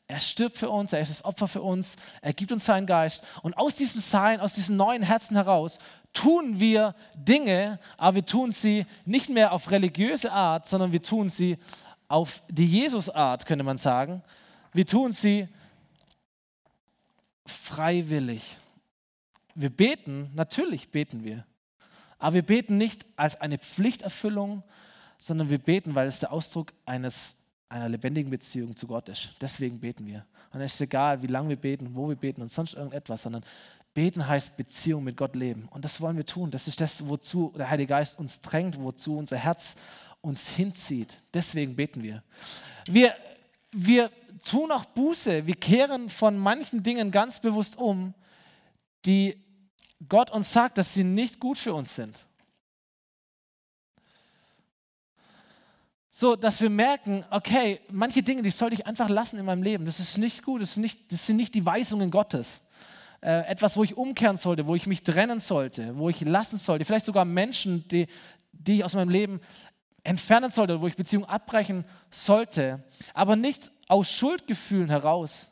Er 0.08 0.20
stirbt 0.20 0.58
für 0.58 0.72
uns, 0.72 0.94
er 0.94 1.00
ist 1.00 1.12
das 1.12 1.24
Opfer 1.24 1.48
für 1.48 1.62
uns, 1.62 1.96
er 2.24 2.34
gibt 2.34 2.52
uns 2.52 2.66
seinen 2.66 2.88
Geist. 2.88 3.24
Und 3.44 3.56
aus 3.56 3.76
diesem 3.76 4.02
Sein, 4.02 4.40
aus 4.40 4.54
diesem 4.54 4.78
neuen 4.78 5.04
Herzen 5.04 5.36
heraus, 5.36 5.78
tun 6.12 6.60
wir 6.60 6.96
Dinge, 7.14 7.78
aber 7.98 8.16
wir 8.16 8.26
tun 8.26 8.52
sie 8.52 8.88
nicht 9.06 9.30
mehr 9.30 9.52
auf 9.52 9.70
religiöse 9.70 10.32
Art, 10.32 10.66
sondern 10.66 10.92
wir 10.92 11.04
tun 11.04 11.30
sie 11.30 11.60
auf 12.08 12.42
die 12.50 12.66
Jesus-Art, 12.66 13.46
könnte 13.46 13.64
man 13.64 13.78
sagen. 13.78 14.24
Wir 14.74 14.88
tun 14.88 15.12
sie 15.12 15.50
freiwillig. 17.46 18.58
Wir 19.60 19.72
beten, 19.72 20.30
natürlich 20.36 20.90
beten 20.90 21.24
wir. 21.24 21.44
Aber 22.20 22.36
wir 22.36 22.42
beten 22.44 22.78
nicht 22.78 23.08
als 23.16 23.42
eine 23.42 23.58
Pflichterfüllung, 23.58 24.62
sondern 25.18 25.50
wir 25.50 25.58
beten, 25.58 25.96
weil 25.96 26.08
es 26.08 26.20
der 26.20 26.32
Ausdruck 26.32 26.74
eines, 26.86 27.36
einer 27.68 27.90
lebendigen 27.90 28.30
Beziehung 28.30 28.76
zu 28.76 28.86
Gott 28.86 29.10
ist. 29.10 29.32
Deswegen 29.42 29.80
beten 29.80 30.06
wir. 30.06 30.28
Und 30.54 30.62
es 30.62 30.76
ist 30.76 30.82
egal, 30.82 31.24
wie 31.24 31.28
lange 31.28 31.50
wir 31.50 31.56
beten, 31.56 31.96
wo 31.96 32.08
wir 32.08 32.16
beten 32.16 32.44
und 32.44 32.52
sonst 32.52 32.76
irgendetwas, 32.76 33.24
sondern 33.24 33.44
beten 33.96 34.28
heißt 34.28 34.58
Beziehung 34.58 35.04
mit 35.04 35.18
Gott 35.18 35.36
leben. 35.36 35.68
Und 35.72 35.84
das 35.84 36.00
wollen 36.02 36.18
wir 36.18 36.26
tun. 36.26 36.52
Das 36.52 36.68
ist 36.68 36.80
das, 36.80 37.08
wozu 37.08 37.52
der 37.58 37.72
Heilige 37.72 37.90
Geist 37.90 38.20
uns 38.20 38.42
drängt, 38.42 38.80
wozu 38.80 39.18
unser 39.18 39.38
Herz 39.38 39.74
uns 40.22 40.50
hinzieht. 40.50 41.18
Deswegen 41.34 41.76
beten 41.76 42.04
wir. 42.04 42.24
Wir, 42.86 43.16
wir 43.72 44.12
tun 44.46 44.72
auch 44.72 44.86
Buße. 44.86 45.48
Wir 45.48 45.56
kehren 45.56 46.10
von 46.10 46.38
manchen 46.38 46.84
Dingen 46.84 47.10
ganz 47.10 47.40
bewusst 47.40 47.76
um, 47.76 48.14
die 49.04 49.47
Gott 50.08 50.32
uns 50.32 50.52
sagt, 50.52 50.78
dass 50.78 50.94
sie 50.94 51.04
nicht 51.04 51.40
gut 51.40 51.58
für 51.58 51.74
uns 51.74 51.96
sind. 51.96 52.26
So, 56.12 56.36
dass 56.36 56.62
wir 56.62 56.70
merken, 56.72 57.24
okay, 57.30 57.80
manche 57.92 58.24
Dinge, 58.24 58.42
die 58.42 58.50
sollte 58.50 58.74
ich 58.74 58.88
einfach 58.88 59.08
lassen 59.08 59.38
in 59.38 59.46
meinem 59.46 59.62
Leben. 59.62 59.86
Das 59.86 60.00
ist 60.00 60.18
nicht 60.18 60.44
gut, 60.44 60.62
das, 60.62 60.76
nicht, 60.76 61.12
das 61.12 61.28
sind 61.28 61.38
nicht 61.38 61.54
die 61.54 61.66
Weisungen 61.66 62.10
Gottes. 62.10 62.62
Äh, 63.22 63.48
etwas, 63.48 63.78
wo 63.78 63.84
ich 63.84 63.98
umkehren 63.98 64.38
sollte, 64.38 64.66
wo 64.68 64.76
ich 64.76 64.88
mich 64.88 65.04
trennen 65.04 65.40
sollte, 65.40 65.96
wo 65.98 66.10
ich 66.10 66.22
lassen 66.22 66.58
sollte. 66.58 66.86
Vielleicht 66.86 67.06
sogar 67.06 67.26
Menschen, 67.26 67.88
die, 67.90 68.08
die 68.52 68.78
ich 68.78 68.84
aus 68.84 68.96
meinem 68.96 69.10
Leben 69.10 69.42
entfernen 70.04 70.50
sollte, 70.50 70.82
wo 70.82 70.88
ich 70.88 70.96
Beziehungen 70.96 71.26
abbrechen 71.26 71.84
sollte. 72.10 72.84
Aber 73.14 73.36
nicht 73.36 73.72
aus 73.88 74.10
Schuldgefühlen 74.10 74.90
heraus, 74.90 75.48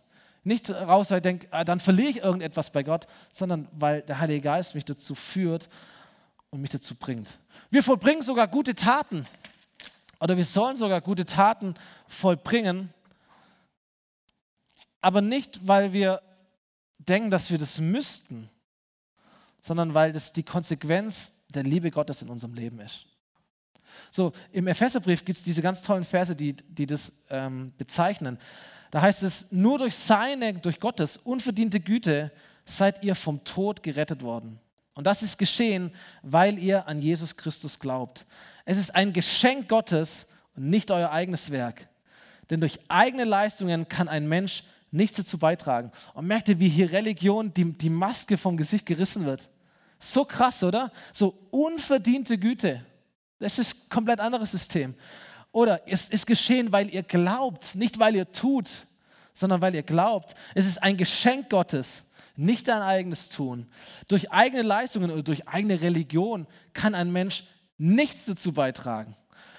nicht 0.45 0.69
raus, 0.69 1.11
weil 1.11 1.17
ich 1.17 1.23
denke, 1.23 1.47
ah, 1.51 1.63
dann 1.63 1.79
verliere 1.79 2.09
ich 2.09 2.17
irgendetwas 2.17 2.69
bei 2.69 2.83
Gott, 2.83 3.07
sondern 3.31 3.67
weil 3.71 4.03
der 4.03 4.19
Heilige 4.19 4.41
Geist 4.41 4.75
mich 4.75 4.85
dazu 4.85 5.15
führt 5.15 5.67
und 6.51 6.61
mich 6.61 6.69
dazu 6.69 6.95
bringt. 6.95 7.39
Wir 7.71 7.83
vollbringen 7.83 8.21
sogar 8.21 8.47
gute 8.47 8.75
Taten 8.75 9.27
oder 10.19 10.37
wir 10.37 10.45
sollen 10.45 10.77
sogar 10.77 11.01
gute 11.01 11.25
Taten 11.25 11.73
vollbringen, 12.07 12.93
aber 15.01 15.21
nicht, 15.21 15.67
weil 15.67 15.93
wir 15.93 16.21
denken, 16.99 17.31
dass 17.31 17.49
wir 17.49 17.57
das 17.57 17.79
müssten, 17.79 18.49
sondern 19.61 19.93
weil 19.93 20.13
das 20.13 20.31
die 20.31 20.43
Konsequenz 20.43 21.31
der 21.49 21.63
Liebe 21.63 21.89
Gottes 21.89 22.21
in 22.21 22.29
unserem 22.29 22.53
Leben 22.53 22.79
ist. 22.79 23.07
So, 24.11 24.31
im 24.51 24.67
Epheserbrief 24.67 25.25
gibt 25.25 25.37
es 25.37 25.43
diese 25.43 25.61
ganz 25.61 25.81
tollen 25.81 26.03
Verse, 26.03 26.35
die, 26.35 26.53
die 26.53 26.85
das 26.85 27.11
ähm, 27.29 27.73
bezeichnen. 27.77 28.39
Da 28.95 29.01
heißt 29.01 29.23
es, 29.23 29.47
nur 29.51 29.77
durch 29.77 29.93
seine, 29.93 30.53
durch 30.53 30.79
Gottes 30.79 31.17
unverdiente 31.17 31.81
Güte 31.81 32.31
seid 32.63 33.03
ihr 33.03 33.13
vom 33.13 33.43
Tod 33.43 33.83
gerettet 33.83 34.21
worden. 34.21 34.57
Und 34.93 35.05
das 35.05 35.21
ist 35.21 35.37
geschehen, 35.37 35.91
weil 36.21 36.57
ihr 36.57 36.87
an 36.87 36.99
Jesus 36.99 37.35
Christus 37.35 37.77
glaubt. 37.77 38.25
Es 38.63 38.77
ist 38.77 38.95
ein 38.95 39.11
Geschenk 39.11 39.67
Gottes 39.67 40.27
und 40.55 40.69
nicht 40.69 40.91
euer 40.91 41.11
eigenes 41.11 41.51
Werk. 41.51 41.89
Denn 42.49 42.61
durch 42.61 42.79
eigene 42.87 43.25
Leistungen 43.25 43.89
kann 43.89 44.07
ein 44.07 44.29
Mensch 44.29 44.63
nichts 44.91 45.17
dazu 45.17 45.37
beitragen. 45.37 45.91
Und 46.13 46.27
merkt 46.27 46.47
ihr, 46.47 46.61
wie 46.61 46.69
hier 46.69 46.93
Religion 46.93 47.53
die, 47.53 47.73
die 47.73 47.89
Maske 47.89 48.37
vom 48.37 48.55
Gesicht 48.55 48.85
gerissen 48.85 49.25
wird? 49.25 49.49
So 49.99 50.23
krass, 50.23 50.63
oder? 50.63 50.89
So 51.11 51.37
unverdiente 51.51 52.37
Güte. 52.37 52.85
Das 53.39 53.59
ist 53.59 53.75
ein 53.75 53.89
komplett 53.89 54.21
anderes 54.21 54.51
System. 54.51 54.95
Oder 55.55 55.83
es 55.87 56.09
ist 56.09 56.27
geschehen, 56.27 56.73
weil 56.73 56.93
ihr 56.93 57.01
glaubt, 57.01 57.75
nicht 57.75 57.97
weil 57.97 58.13
ihr 58.13 58.29
tut, 58.29 58.87
sondern 59.33 59.61
weil 59.61 59.73
ihr 59.73 59.83
glaubt. 59.83 60.35
Es 60.53 60.65
ist 60.65 60.83
ein 60.83 60.97
Geschenk 60.97 61.49
Gottes, 61.49 62.03
nicht 62.35 62.67
dein 62.67 62.81
eigenes 62.81 63.29
Tun. 63.29 63.65
Durch 64.09 64.33
eigene 64.33 64.63
Leistungen 64.63 65.11
oder 65.11 65.23
durch 65.23 65.47
eigene 65.47 65.79
Religion 65.79 66.45
kann 66.73 66.93
ein 66.93 67.09
Mensch 67.09 67.45
nichts 67.77 68.25
dazu 68.25 68.51
beitragen. 68.51 69.15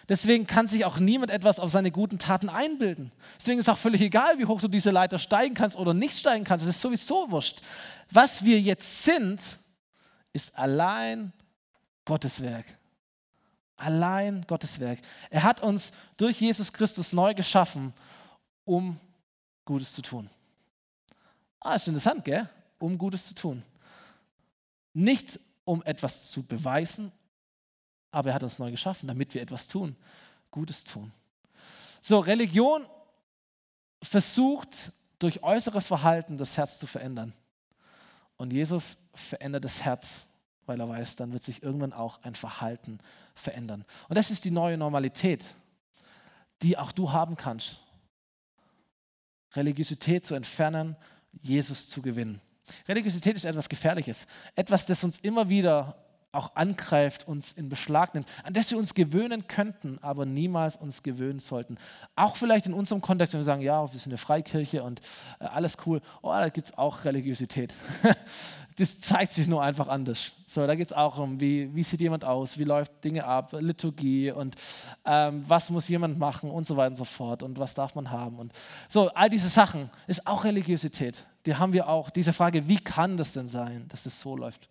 Deswegen 0.06 0.46
kann 0.46 0.68
sich 0.68 0.85
auch 0.85 0.98
niemand 0.98 1.30
etwas 1.30 1.59
auf 1.59 1.70
seine 1.70 1.90
guten 1.90 2.18
Taten 2.18 2.50
einbilden. 2.50 3.11
Deswegen 3.38 3.59
ist 3.59 3.70
auch 3.70 3.78
völlig 3.78 4.02
egal, 4.02 4.38
wie 4.38 4.44
hoch 4.44 4.61
du 4.61 4.68
diese 4.68 4.90
Leiter 4.90 5.18
steigen 5.18 5.54
kannst 5.54 5.78
oder 5.78 5.94
nicht 5.94 6.18
steigen 6.18 6.44
kannst. 6.44 6.62
Es 6.66 6.76
ist 6.76 6.82
sowieso 6.82 7.30
wurscht. 7.30 7.62
Was 8.11 8.44
wir 8.44 8.61
jetzt 8.61 9.02
sind, 9.02 9.40
ist 10.35 10.54
allein 10.59 11.32
Gottes 12.04 12.42
Werk. 12.42 12.66
Allein 13.76 14.44
Gottes 14.46 14.80
Werk. 14.80 15.00
Er 15.30 15.42
hat 15.42 15.60
uns 15.60 15.92
durch 16.16 16.40
Jesus 16.40 16.72
Christus 16.72 17.12
neu 17.12 17.34
geschaffen, 17.34 17.92
um 18.64 18.98
Gutes 19.64 19.92
zu 19.92 20.02
tun. 20.02 20.30
Ah, 21.60 21.74
ist 21.74 21.88
interessant, 21.88 22.24
gell? 22.24 22.48
Um 22.78 22.96
Gutes 22.96 23.26
zu 23.26 23.34
tun. 23.34 23.62
Nicht 24.94 25.38
um 25.64 25.82
etwas 25.82 26.30
zu 26.30 26.42
beweisen, 26.42 27.12
aber 28.10 28.30
er 28.30 28.34
hat 28.34 28.42
uns 28.42 28.58
neu 28.58 28.70
geschaffen, 28.70 29.08
damit 29.08 29.34
wir 29.34 29.42
etwas 29.42 29.68
tun, 29.68 29.96
Gutes 30.50 30.84
tun. 30.84 31.12
So, 32.00 32.18
Religion 32.18 32.86
versucht 34.02 34.92
durch 35.18 35.42
äußeres 35.42 35.86
Verhalten 35.86 36.38
das 36.38 36.56
Herz 36.56 36.78
zu 36.78 36.86
verändern. 36.86 37.34
Und 38.36 38.52
Jesus 38.52 38.98
verändert 39.14 39.64
das 39.64 39.82
Herz 39.82 40.26
weil 40.66 40.81
er 40.81 40.88
weiß, 40.88 41.16
dann 41.16 41.33
wird 41.33 41.44
sich 41.44 41.62
irgendwann 41.62 41.92
auch 41.92 42.22
ein 42.22 42.35
Verhalten 42.35 42.98
verändern. 43.35 43.85
Und 44.09 44.16
das 44.16 44.31
ist 44.31 44.44
die 44.44 44.50
neue 44.50 44.76
Normalität, 44.76 45.44
die 46.62 46.76
auch 46.76 46.92
du 46.92 47.12
haben 47.12 47.37
kannst. 47.37 47.79
Religiosität 49.55 50.26
zu 50.26 50.35
entfernen, 50.35 50.96
Jesus 51.40 51.88
zu 51.88 52.02
gewinnen. 52.02 52.40
Religiosität 52.88 53.37
ist 53.37 53.44
etwas 53.44 53.68
Gefährliches, 53.68 54.26
etwas, 54.55 54.87
das 54.87 55.05
uns 55.05 55.18
immer 55.20 55.48
wieder 55.48 55.96
auch 56.33 56.55
angreift, 56.55 57.26
uns 57.26 57.52
in 57.52 57.68
Beschlag 57.68 58.14
nimmt, 58.14 58.29
an 58.44 58.52
das 58.52 58.70
wir 58.70 58.79
uns 58.79 58.94
gewöhnen 58.94 59.46
könnten, 59.46 59.98
aber 60.02 60.26
niemals 60.26 60.76
uns 60.76 61.02
gewöhnen 61.02 61.40
sollten. 61.40 61.79
Auch 62.14 62.37
vielleicht 62.37 62.66
in 62.66 62.74
unserem 62.74 63.00
Kontext, 63.00 63.33
wenn 63.33 63.40
wir 63.40 63.44
sagen, 63.44 63.62
ja, 63.62 63.90
wir 63.90 63.98
sind 63.98 64.12
eine 64.12 64.18
Freikirche 64.18 64.83
und 64.83 65.00
äh, 65.40 65.44
alles 65.44 65.79
cool, 65.87 66.02
oh, 66.22 66.31
da 66.31 66.48
gibt 66.50 66.68
es 66.68 66.79
auch 66.79 67.05
Religiosität. 67.05 67.74
das 68.76 69.00
zeigt 69.00 69.32
sich 69.32 69.46
nur 69.46 69.62
einfach 69.62 69.88
anders. 69.88 70.32
So, 70.44 70.66
da 70.66 70.74
geht 70.74 70.88
es 70.88 70.92
auch 70.92 71.18
um, 71.18 71.40
wie, 71.40 71.74
wie 71.74 71.82
sieht 71.82 72.00
jemand 72.00 72.24
aus, 72.24 72.58
wie 72.58 72.64
läuft 72.64 73.02
Dinge 73.02 73.24
ab, 73.24 73.56
Liturgie 73.58 74.30
und 74.30 74.54
ähm, 75.04 75.44
was 75.48 75.70
muss 75.70 75.88
jemand 75.88 76.18
machen 76.18 76.50
und 76.50 76.66
so 76.66 76.76
weiter 76.76 76.90
und 76.90 76.96
so 76.96 77.06
fort 77.06 77.42
und 77.42 77.58
was 77.58 77.74
darf 77.74 77.94
man 77.94 78.10
haben. 78.10 78.38
Und 78.38 78.52
so, 78.90 79.08
all 79.08 79.30
diese 79.30 79.48
Sachen 79.48 79.90
ist 80.06 80.26
auch 80.26 80.44
Religiosität. 80.44 81.26
Die 81.46 81.54
haben 81.54 81.72
wir 81.72 81.88
auch. 81.88 82.10
Diese 82.10 82.34
Frage, 82.34 82.68
wie 82.68 82.78
kann 82.78 83.16
das 83.16 83.32
denn 83.32 83.48
sein, 83.48 83.86
dass 83.88 84.04
es 84.04 84.20
so 84.20 84.36
läuft? 84.36 84.68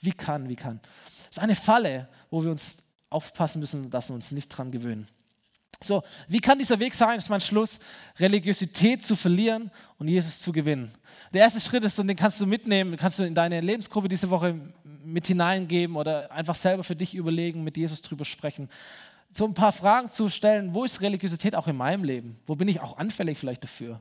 Wie 0.00 0.12
kann, 0.12 0.48
wie 0.48 0.56
kann? 0.56 0.80
Das 1.28 1.38
ist 1.38 1.38
eine 1.38 1.54
Falle, 1.54 2.08
wo 2.30 2.42
wir 2.42 2.50
uns 2.50 2.76
aufpassen 3.08 3.60
müssen, 3.60 3.88
dass 3.88 4.08
wir 4.08 4.14
uns 4.14 4.32
nicht 4.32 4.48
dran 4.48 4.72
gewöhnen. 4.72 5.06
So, 5.82 6.02
wie 6.28 6.40
kann 6.40 6.58
dieser 6.58 6.78
Weg 6.78 6.94
sein, 6.94 7.18
ist 7.18 7.28
mein 7.28 7.40
Schluss, 7.40 7.78
Religiosität 8.18 9.04
zu 9.04 9.16
verlieren 9.16 9.70
und 9.98 10.08
Jesus 10.08 10.40
zu 10.40 10.52
gewinnen? 10.52 10.92
Der 11.32 11.42
erste 11.42 11.60
Schritt 11.60 11.84
ist, 11.84 11.98
und 11.98 12.08
den 12.08 12.16
kannst 12.16 12.40
du 12.40 12.46
mitnehmen, 12.46 12.96
kannst 12.96 13.18
du 13.18 13.24
in 13.24 13.34
deine 13.34 13.60
Lebensgruppe 13.60 14.08
diese 14.08 14.30
Woche 14.30 14.58
mit 15.04 15.26
hineingeben 15.26 15.96
oder 15.96 16.30
einfach 16.30 16.54
selber 16.54 16.84
für 16.84 16.96
dich 16.96 17.14
überlegen, 17.14 17.64
mit 17.64 17.76
Jesus 17.76 18.00
drüber 18.02 18.24
sprechen. 18.24 18.68
So 19.32 19.44
ein 19.44 19.54
paar 19.54 19.72
Fragen 19.72 20.10
zu 20.10 20.28
stellen, 20.28 20.74
wo 20.74 20.84
ist 20.84 21.00
Religiosität 21.00 21.54
auch 21.54 21.66
in 21.66 21.76
meinem 21.76 22.04
Leben? 22.04 22.38
Wo 22.46 22.54
bin 22.54 22.68
ich 22.68 22.80
auch 22.80 22.98
anfällig 22.98 23.38
vielleicht 23.38 23.64
dafür? 23.64 24.00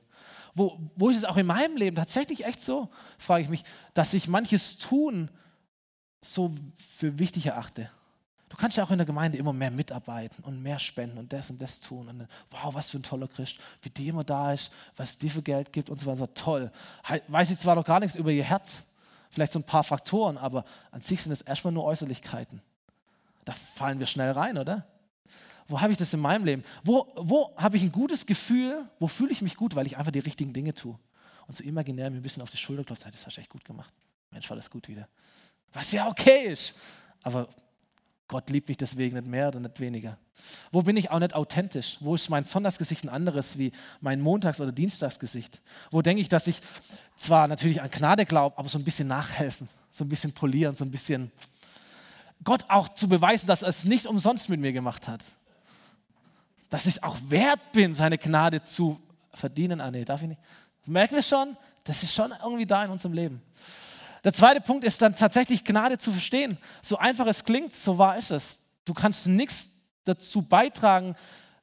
Wo, 0.54 0.80
wo 0.96 1.10
ist 1.10 1.18
es 1.18 1.26
auch 1.26 1.38
in 1.38 1.48
meinem 1.48 1.76
Leben 1.76 1.96
tatsächlich 1.96 2.46
echt 2.46 2.62
so, 2.62 2.90
frage 3.18 3.44
ich 3.44 3.50
mich, 3.50 3.64
dass 3.94 4.14
ich 4.14 4.28
manches 4.28 4.78
tun 4.78 5.30
so 6.22 6.52
für 6.98 7.20
wichtig 7.20 7.48
erachte. 7.48 7.90
Du 8.54 8.58
kannst 8.58 8.78
ja 8.78 8.84
auch 8.84 8.92
in 8.92 9.00
der 9.00 9.08
Gemeinde 9.08 9.40
immer 9.40 9.52
mehr 9.52 9.72
mitarbeiten 9.72 10.44
und 10.44 10.62
mehr 10.62 10.78
spenden 10.78 11.18
und 11.18 11.34
das 11.34 11.50
und 11.50 11.60
das 11.60 11.80
tun. 11.80 12.08
Und 12.08 12.28
wow, 12.52 12.72
was 12.76 12.92
für 12.92 13.00
ein 13.00 13.04
toller 13.04 13.28
Christ, 13.28 13.58
wie 13.82 13.90
die 13.90 14.10
immer 14.10 14.24
da 14.24 14.54
ist, 14.54 14.72
was 14.96 15.18
die 15.18 15.32
für 15.32 15.42
Geld 15.42 15.74
gibt 15.74 15.90
und 15.90 16.00
so 16.00 16.06
weiter. 16.06 16.32
Toll. 16.36 16.72
Weiß 17.30 17.50
ich 17.50 17.58
zwar 17.58 17.74
noch 17.74 17.84
gar 17.84 18.00
nichts 18.00 18.16
über 18.16 18.30
ihr 18.30 18.44
Herz, 18.44 18.84
vielleicht 19.32 19.54
so 19.54 19.58
ein 19.58 19.64
paar 19.64 19.84
Faktoren, 19.84 20.38
aber 20.38 20.66
an 20.92 21.02
sich 21.02 21.24
sind 21.24 21.32
es 21.32 21.42
erstmal 21.42 21.74
nur 21.74 21.84
Äußerlichkeiten. 21.84 22.62
Da 23.44 23.54
fallen 23.74 23.98
wir 23.98 24.06
schnell 24.06 24.32
rein, 24.34 24.60
oder? 24.60 24.86
Wo 25.68 25.82
habe 25.82 25.92
ich 25.92 25.98
das 25.98 26.14
in 26.14 26.20
meinem 26.20 26.46
Leben? 26.46 26.64
Wo, 26.84 27.12
wo 27.16 27.56
habe 27.58 27.76
ich 27.78 27.82
ein 27.82 27.92
gutes 27.92 28.28
Gefühl? 28.28 28.88
Wo 29.00 29.08
fühle 29.08 29.32
ich 29.32 29.42
mich 29.42 29.56
gut, 29.56 29.74
weil 29.76 29.88
ich 29.88 29.98
einfach 29.98 30.12
die 30.12 30.20
richtigen 30.20 30.54
Dinge 30.54 30.76
tue? 30.76 30.96
Und 31.48 31.56
so 31.56 31.64
imaginär 31.64 32.12
mir 32.12 32.18
ein 32.18 32.22
bisschen 32.22 32.44
auf 32.44 32.52
die 32.52 32.58
Schulter 32.58 32.84
klopft, 32.84 33.04
das 33.12 33.26
hast 33.26 33.36
du 33.36 33.42
echt 33.42 33.50
gut 33.50 33.66
gemacht. 33.66 33.92
Mensch, 34.30 34.48
war 34.48 34.56
das 34.56 34.70
gut 34.70 34.88
wieder. 34.88 35.08
Was 35.74 35.92
ja 35.92 36.08
okay 36.08 36.54
ist. 36.54 36.76
Aber 37.24 37.50
Gott 38.28 38.50
liebt 38.50 38.70
mich 38.70 38.78
deswegen 38.78 39.16
nicht 39.16 39.28
mehr 39.28 39.50
oder 39.50 39.60
nicht 39.60 39.80
weniger. 39.80 40.18
Wo 40.72 40.82
bin 40.82 40.98
ich 40.98 41.12
auch 41.12 41.20
nicht 41.20 41.36
authentisch? 41.36 41.98
Wo 42.00 42.16
ist 42.16 42.30
mein 42.30 42.46
Sonntagsgesicht 42.46 43.04
ein 43.04 43.10
anderes 43.10 43.58
wie 43.58 43.72
mein 44.02 44.22
Montags- 44.22 44.62
oder 44.62 44.72
Dienstagsgesicht? 44.72 45.62
Wo 45.92 46.02
denke 46.02 46.22
ich, 46.22 46.30
dass 46.30 46.48
ich 46.48 46.62
zwar 47.18 47.48
natürlich 47.48 47.82
an 47.82 47.92
Gnade 47.92 48.26
glaube, 48.26 48.58
aber 48.58 48.70
so 48.70 48.78
ein 48.78 48.84
bisschen 48.84 49.08
nachhelfen, 49.08 49.70
so 49.92 50.04
ein 50.04 50.10
bisschen 50.10 50.34
polieren, 50.34 50.76
so 50.76 50.84
ein 50.84 50.92
bisschen 50.92 51.32
Gott 52.44 52.66
auch 52.70 52.90
zu 52.90 53.08
beweisen, 53.08 53.48
dass 53.48 53.62
er 53.62 53.70
es 53.70 53.86
nicht 53.86 54.06
umsonst 54.06 54.50
mit 54.50 54.60
mir 54.60 54.74
gemacht 54.74 55.08
hat. 55.08 55.24
Dass 56.70 56.88
ich 56.88 56.96
es 56.96 57.04
auch 57.04 57.18
wert 57.28 57.72
bin, 57.72 57.94
seine 57.94 58.18
Gnade 58.18 58.64
zu 58.64 59.00
verdienen. 59.34 59.80
Ah, 59.80 59.92
nee, 59.92 60.04
darf 60.04 60.22
ich 60.22 60.30
nicht. 60.30 60.42
Merken 60.86 61.16
wir 61.16 61.24
schon, 61.24 61.56
das 61.84 62.04
ist 62.04 62.14
schon 62.14 62.34
irgendwie 62.44 62.66
da 62.66 62.84
in 62.84 62.92
unserem 62.92 63.14
Leben. 63.14 63.42
Der 64.24 64.34
zweite 64.34 64.62
Punkt 64.62 64.86
ist 64.86 65.02
dann 65.02 65.16
tatsächlich 65.16 65.64
Gnade 65.64 65.98
zu 65.98 66.12
verstehen. 66.12 66.58
So 66.82 66.98
einfach 66.98 67.28
es 67.28 67.44
klingt, 67.44 67.74
so 67.74 67.98
wahr 67.98 68.18
ist 68.18 68.32
es. 68.32 68.60
Du 68.86 68.94
kannst 68.94 69.28
nichts 69.28 69.70
dazu 70.06 70.42
beitragen, 70.42 71.16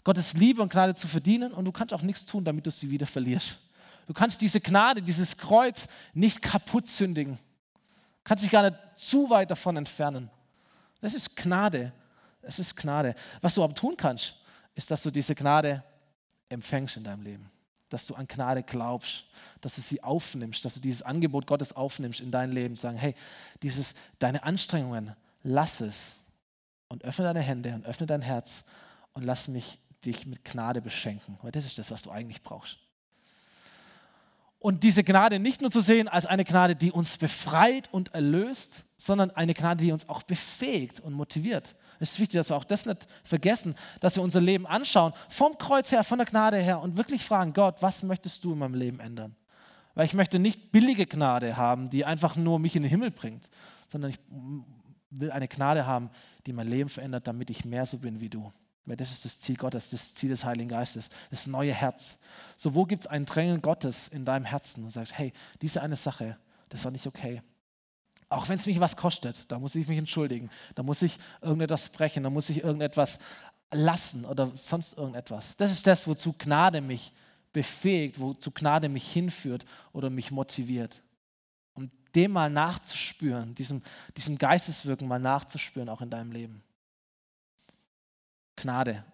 Gottes 0.04 0.34
Liebe 0.34 0.62
und 0.62 0.72
Gnade 0.72 0.94
zu 0.94 1.08
verdienen 1.08 1.52
und 1.52 1.64
du 1.64 1.72
kannst 1.72 1.92
auch 1.92 2.02
nichts 2.02 2.24
tun, 2.24 2.44
damit 2.44 2.66
du 2.66 2.70
sie 2.70 2.90
wieder 2.90 3.06
verlierst. 3.06 3.58
Du 4.06 4.14
kannst 4.14 4.40
diese 4.40 4.60
Gnade, 4.60 5.02
dieses 5.02 5.36
Kreuz 5.36 5.86
nicht 6.14 6.42
kaputt 6.42 6.88
sündigen. 6.88 7.34
Du 7.34 8.24
kannst 8.24 8.44
dich 8.44 8.50
gar 8.50 8.68
nicht 8.68 8.76
zu 8.96 9.30
weit 9.30 9.50
davon 9.50 9.76
entfernen. 9.76 10.30
Das 11.00 11.14
ist 11.14 11.36
Gnade. 11.36 11.92
Es 12.42 12.58
ist 12.58 12.76
Gnade. 12.76 13.14
Was 13.40 13.54
du 13.54 13.62
aber 13.62 13.74
tun 13.74 13.96
kannst, 13.96 14.36
ist, 14.74 14.90
dass 14.90 15.02
du 15.02 15.10
diese 15.10 15.34
Gnade 15.34 15.82
empfängst 16.48 16.96
in 16.96 17.04
deinem 17.04 17.22
Leben. 17.22 17.50
Dass 17.90 18.06
du 18.06 18.14
an 18.14 18.26
Gnade 18.26 18.62
glaubst, 18.62 19.24
dass 19.60 19.74
du 19.74 19.82
sie 19.82 20.02
aufnimmst, 20.02 20.64
dass 20.64 20.74
du 20.74 20.80
dieses 20.80 21.02
Angebot 21.02 21.46
Gottes 21.46 21.74
aufnimmst 21.74 22.20
in 22.20 22.30
dein 22.30 22.52
Leben. 22.52 22.76
Sagen, 22.76 22.96
hey, 22.96 23.14
dieses, 23.62 23.94
deine 24.18 24.42
Anstrengungen, 24.44 25.14
lass 25.42 25.80
es 25.80 26.18
und 26.88 27.04
öffne 27.04 27.24
deine 27.24 27.40
Hände 27.40 27.74
und 27.74 27.84
öffne 27.84 28.06
dein 28.06 28.22
Herz 28.22 28.64
und 29.12 29.24
lass 29.24 29.48
mich 29.48 29.78
dich 30.04 30.26
mit 30.26 30.44
Gnade 30.44 30.80
beschenken. 30.80 31.38
Weil 31.42 31.52
das 31.52 31.66
ist 31.66 31.78
das, 31.78 31.90
was 31.90 32.02
du 32.02 32.10
eigentlich 32.10 32.42
brauchst. 32.42 32.78
Und 34.60 34.84
diese 34.84 35.02
Gnade 35.02 35.38
nicht 35.38 35.62
nur 35.62 35.70
zu 35.70 35.80
sehen 35.80 36.06
als 36.06 36.26
eine 36.26 36.44
Gnade, 36.44 36.76
die 36.76 36.92
uns 36.92 37.16
befreit 37.16 37.88
und 37.92 38.12
erlöst, 38.14 38.84
sondern 38.98 39.30
eine 39.30 39.54
Gnade, 39.54 39.82
die 39.82 39.90
uns 39.90 40.06
auch 40.06 40.22
befähigt 40.22 41.00
und 41.00 41.14
motiviert. 41.14 41.74
Es 41.98 42.12
ist 42.12 42.20
wichtig, 42.20 42.38
dass 42.38 42.50
wir 42.50 42.56
auch 42.56 42.64
das 42.64 42.84
nicht 42.84 43.08
vergessen, 43.24 43.74
dass 44.00 44.16
wir 44.16 44.22
unser 44.22 44.42
Leben 44.42 44.66
anschauen, 44.66 45.14
vom 45.30 45.56
Kreuz 45.56 45.90
her, 45.90 46.04
von 46.04 46.18
der 46.18 46.26
Gnade 46.26 46.58
her 46.58 46.80
und 46.80 46.98
wirklich 46.98 47.24
fragen, 47.24 47.54
Gott, 47.54 47.76
was 47.80 48.02
möchtest 48.02 48.44
du 48.44 48.52
in 48.52 48.58
meinem 48.58 48.74
Leben 48.74 49.00
ändern? 49.00 49.34
Weil 49.94 50.04
ich 50.04 50.12
möchte 50.12 50.38
nicht 50.38 50.72
billige 50.72 51.06
Gnade 51.06 51.56
haben, 51.56 51.88
die 51.88 52.04
einfach 52.04 52.36
nur 52.36 52.58
mich 52.58 52.76
in 52.76 52.82
den 52.82 52.90
Himmel 52.90 53.10
bringt, 53.10 53.48
sondern 53.88 54.10
ich 54.10 54.18
will 55.08 55.30
eine 55.30 55.48
Gnade 55.48 55.86
haben, 55.86 56.10
die 56.46 56.52
mein 56.52 56.68
Leben 56.68 56.90
verändert, 56.90 57.26
damit 57.26 57.48
ich 57.48 57.64
mehr 57.64 57.86
so 57.86 57.96
bin 57.96 58.20
wie 58.20 58.28
du. 58.28 58.52
Weil 58.86 58.96
das 58.96 59.10
ist 59.10 59.24
das 59.24 59.40
Ziel 59.40 59.56
Gottes, 59.56 59.90
das 59.90 60.14
Ziel 60.14 60.30
des 60.30 60.44
Heiligen 60.44 60.68
Geistes, 60.68 61.10
das 61.30 61.46
neue 61.46 61.72
Herz. 61.72 62.18
So, 62.56 62.74
wo 62.74 62.84
gibt 62.84 63.02
es 63.02 63.06
ein 63.06 63.26
Drängen 63.26 63.62
Gottes 63.62 64.08
in 64.08 64.24
deinem 64.24 64.44
Herzen 64.44 64.84
und 64.84 64.90
sagst, 64.90 65.16
hey, 65.16 65.32
diese 65.60 65.82
eine 65.82 65.96
Sache, 65.96 66.36
das 66.70 66.84
war 66.84 66.90
nicht 66.90 67.06
okay. 67.06 67.42
Auch 68.28 68.48
wenn 68.48 68.58
es 68.58 68.66
mich 68.66 68.80
was 68.80 68.96
kostet, 68.96 69.50
da 69.50 69.58
muss 69.58 69.74
ich 69.74 69.88
mich 69.88 69.98
entschuldigen, 69.98 70.50
da 70.76 70.82
muss 70.82 71.02
ich 71.02 71.18
irgendetwas 71.42 71.88
brechen, 71.88 72.22
da 72.22 72.30
muss 72.30 72.48
ich 72.48 72.62
irgendetwas 72.62 73.18
lassen 73.72 74.24
oder 74.24 74.50
sonst 74.54 74.96
irgendetwas. 74.96 75.56
Das 75.56 75.72
ist 75.72 75.86
das, 75.86 76.06
wozu 76.06 76.32
Gnade 76.32 76.80
mich 76.80 77.12
befähigt, 77.52 78.20
wozu 78.20 78.50
Gnade 78.50 78.88
mich 78.88 79.10
hinführt 79.12 79.64
oder 79.92 80.10
mich 80.10 80.30
motiviert. 80.30 81.02
Um 81.74 81.90
dem 82.14 82.32
mal 82.32 82.50
nachzuspüren, 82.50 83.54
diesem, 83.54 83.82
diesem 84.16 84.38
Geisteswirken 84.38 85.06
mal 85.08 85.20
nachzuspüren, 85.20 85.88
auch 85.88 86.00
in 86.00 86.10
deinem 86.10 86.32
Leben. 86.32 86.62
Gnade 88.60 89.04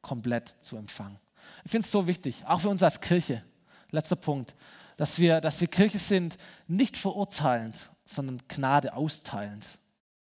komplett 0.00 0.54
zu 0.60 0.76
empfangen. 0.76 1.18
Ich 1.64 1.70
finde 1.70 1.84
es 1.86 1.92
so 1.92 2.06
wichtig, 2.06 2.44
auch 2.46 2.60
für 2.60 2.68
uns 2.68 2.82
als 2.82 3.00
Kirche, 3.00 3.42
letzter 3.90 4.16
Punkt, 4.16 4.54
dass 4.96 5.18
wir, 5.18 5.40
dass 5.40 5.60
wir 5.60 5.68
Kirche 5.68 5.98
sind, 5.98 6.36
nicht 6.66 6.96
verurteilend, 6.96 7.90
sondern 8.04 8.42
Gnade 8.48 8.94
austeilend 8.94 9.64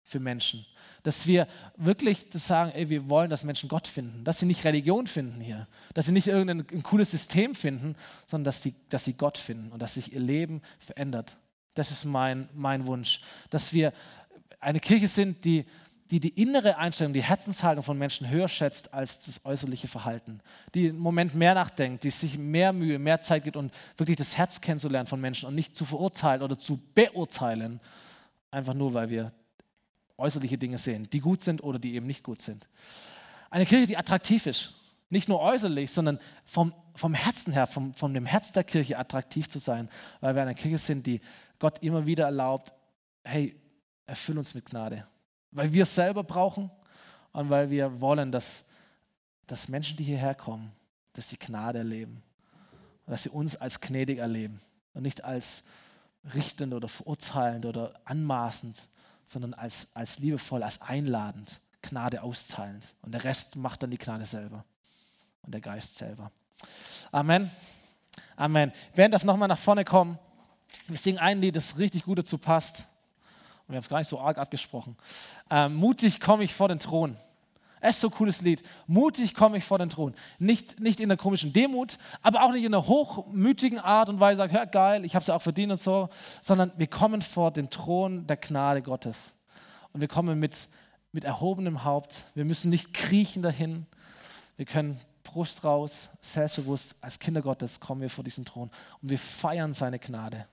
für 0.04 0.20
Menschen. 0.20 0.66
Dass 1.04 1.28
wir 1.28 1.48
wirklich 1.78 2.30
das 2.30 2.48
sagen, 2.48 2.72
ey, 2.72 2.90
wir 2.90 3.10
wollen, 3.10 3.30
dass 3.30 3.44
Menschen 3.44 3.70
Gott 3.70 3.88
finden, 3.88 4.24
dass 4.24 4.40
sie 4.40 4.46
nicht 4.46 4.66
Religion 4.66 5.08
finden 5.08 5.40
hier, 5.40 5.68
dass 5.94 6.08
sie 6.08 6.12
nicht 6.12 6.28
irgendein 6.28 6.66
ein 6.72 6.84
cooles 6.84 7.12
System 7.12 7.56
finden, 7.56 7.96
sondern 8.28 8.46
dass 8.46 8.62
sie, 8.62 8.76
dass 8.90 9.06
sie 9.06 9.14
Gott 9.14 9.38
finden 9.38 9.72
und 9.72 9.82
dass 9.82 9.94
sich 9.94 10.14
ihr 10.14 10.20
Leben 10.20 10.62
verändert. 10.80 11.38
Das 11.76 11.92
ist 11.92 12.04
mein, 12.04 12.50
mein 12.54 12.86
Wunsch, 12.88 13.22
dass 13.50 13.72
wir 13.72 13.94
eine 14.60 14.80
Kirche 14.80 15.08
sind, 15.08 15.46
die, 15.46 15.66
die 16.12 16.20
die 16.20 16.42
innere 16.42 16.78
Einstellung, 16.78 17.14
die 17.14 17.22
Herzenshaltung 17.22 17.84
von 17.84 17.98
Menschen 17.98 18.30
höher 18.30 18.48
schätzt 18.48 18.94
als 18.94 19.20
das 19.20 19.46
äußerliche 19.46 19.88
Verhalten, 19.88 20.42
die 20.74 20.88
im 20.88 20.98
Moment 20.98 21.36
mehr 21.36 21.54
nachdenkt, 21.54 22.04
die 22.04 22.10
sich 22.10 22.38
mehr 22.38 22.74
Mühe, 22.74 22.98
mehr 22.98 23.22
Zeit 23.22 23.44
gibt 23.44 23.56
und 23.56 23.72
wirklich 23.96 24.18
das 24.18 24.36
Herz 24.36 24.60
kennenzulernen 24.60 25.08
von 25.08 25.22
Menschen 25.22 25.48
und 25.48 25.54
nicht 25.54 25.76
zu 25.76 25.86
verurteilen 25.86 26.42
oder 26.42 26.58
zu 26.58 26.78
beurteilen, 26.96 27.80
einfach 28.50 28.74
nur 28.74 28.94
weil 28.96 29.10
wir 29.10 29.32
äußerliche 30.18 30.58
Dinge 30.58 30.80
sehen, 30.80 31.08
die 31.12 31.20
gut 31.20 31.44
sind 31.44 31.64
oder 31.64 31.78
die 31.78 31.94
eben 31.94 32.08
nicht 32.08 32.24
gut 32.24 32.42
sind. 32.42 32.68
Eine 33.52 33.66
Kirche, 33.66 33.88
die 33.88 33.98
attraktiv 33.98 34.48
ist, 34.48 34.74
nicht 35.12 35.30
nur 35.30 35.40
äußerlich, 35.40 35.92
sondern 35.92 36.20
vom, 36.44 36.74
vom 36.96 37.14
Herzen 37.14 37.54
her, 37.54 37.68
vom, 37.68 37.94
von 37.94 38.14
dem 38.14 38.26
Herz 38.26 38.52
der 38.52 38.64
Kirche 38.64 38.98
attraktiv 38.98 39.48
zu 39.48 39.60
sein, 39.60 39.90
weil 40.22 40.36
wir 40.36 40.42
eine 40.42 40.56
Kirche 40.56 40.80
sind, 40.80 41.06
die 41.06 41.22
Gott 41.60 41.80
immer 41.84 42.06
wieder 42.06 42.26
erlaubt, 42.26 42.74
hey, 43.24 43.56
erfüll 44.08 44.40
uns 44.40 44.56
mit 44.56 44.66
Gnade 44.66 45.06
weil 45.52 45.72
wir 45.74 45.84
es 45.84 45.96
selber 45.96 46.24
brauchen 46.24 46.70
und 47.32 47.50
weil 47.50 47.70
wir 47.70 48.02
wollen, 48.02 48.32
dass, 48.32 48.64
dass 49.48 49.68
Menschen, 49.68 49.98
die 49.98 50.04
hierher 50.04 50.36
kommen, 50.36 50.72
dass 51.14 51.30
sie 51.30 51.38
Gnade 51.38 51.80
erleben 51.80 52.22
und 53.06 53.12
dass 53.12 53.24
sie 53.24 53.30
uns 53.30 53.56
als 53.56 53.80
gnädig 53.80 54.20
erleben 54.20 54.62
und 54.94 55.04
nicht 55.04 55.24
als 55.24 55.64
richtend 56.34 56.74
oder 56.74 56.88
verurteilend 56.88 57.66
oder 57.66 58.00
anmaßend, 58.06 58.88
sondern 59.26 59.54
als, 59.54 59.88
als 59.94 60.20
liebevoll, 60.20 60.64
als 60.64 60.82
einladend, 60.82 61.60
Gnade 61.82 62.22
austeilend. 62.22 62.84
Und 63.02 63.14
der 63.14 63.24
Rest 63.24 63.56
macht 63.56 63.82
dann 63.84 63.92
die 63.92 63.98
Gnade 63.98 64.26
selber 64.26 64.66
und 65.44 65.54
der 65.54 65.62
Geist 65.62 65.96
selber. 65.96 66.32
Amen. 67.12 67.50
Amen. 68.36 68.74
Während 68.94 69.14
darf 69.14 69.24
nochmal 69.24 69.48
nach 69.48 69.58
vorne 69.58 69.86
kommen. 69.86 70.20
Wir 70.88 70.98
singen 70.98 71.20
ein 71.20 71.40
Lied, 71.40 71.56
das 71.56 71.78
richtig 71.78 72.04
gut 72.04 72.20
dazu 72.20 72.38
passt 72.38 72.89
wir 73.70 73.76
haben 73.76 73.84
es 73.84 73.90
gar 73.90 74.00
nicht 74.00 74.08
so 74.08 74.20
arg 74.20 74.38
abgesprochen. 74.38 74.98
Ähm, 75.50 75.76
mutig 75.76 76.20
komme 76.20 76.44
ich 76.44 76.54
vor 76.54 76.68
den 76.68 76.80
Thron. 76.80 77.16
Es 77.82 77.96
ist 77.96 78.02
so 78.02 78.08
ein 78.08 78.14
cooles 78.14 78.42
Lied. 78.42 78.64
Mutig 78.88 79.34
komme 79.34 79.58
ich 79.58 79.64
vor 79.64 79.78
den 79.78 79.90
Thron. 79.90 80.14
Nicht, 80.38 80.80
nicht 80.80 81.00
in 81.00 81.08
der 81.08 81.18
komischen 81.18 81.54
Demut, 81.54 81.98
aber 82.22 82.44
auch 82.44 82.52
nicht 82.52 82.66
in 82.66 82.74
einer 82.74 82.88
hochmütigen 82.88 83.80
Art 83.80 84.10
und 84.10 84.20
Weise, 84.20 84.38
sagen, 84.38 84.54
ja 84.54 84.66
geil, 84.66 85.06
ich 85.06 85.16
habe 85.16 85.22
es 85.22 85.28
ja 85.28 85.36
auch 85.36 85.42
verdient 85.42 85.72
und 85.72 85.80
so, 85.80 86.10
sondern 86.42 86.74
wir 86.76 86.88
kommen 86.88 87.22
vor 87.22 87.52
den 87.52 87.70
Thron 87.70 88.28
der 88.28 88.38
Gnade 88.38 88.82
Gottes. 88.82 89.34
Und 89.94 90.02
wir 90.02 90.10
kommen 90.10 90.40
mit, 90.40 90.68
mit 91.12 91.24
erhobenem 91.24 91.84
Haupt. 91.84 92.26
Wir 92.36 92.46
müssen 92.46 92.70
nicht 92.70 92.94
kriechen 92.94 93.44
dahin. 93.44 93.86
Wir 94.58 94.66
können 94.66 95.00
Brust 95.24 95.64
raus, 95.64 96.10
selbstbewusst, 96.22 96.96
als 97.02 97.20
Kinder 97.20 97.42
Gottes 97.42 97.80
kommen 97.80 98.02
wir 98.02 98.10
vor 98.10 98.24
diesen 98.24 98.46
Thron 98.46 98.72
und 99.02 99.10
wir 99.10 99.20
feiern 99.20 99.76
seine 99.76 100.00
Gnade. 100.00 100.48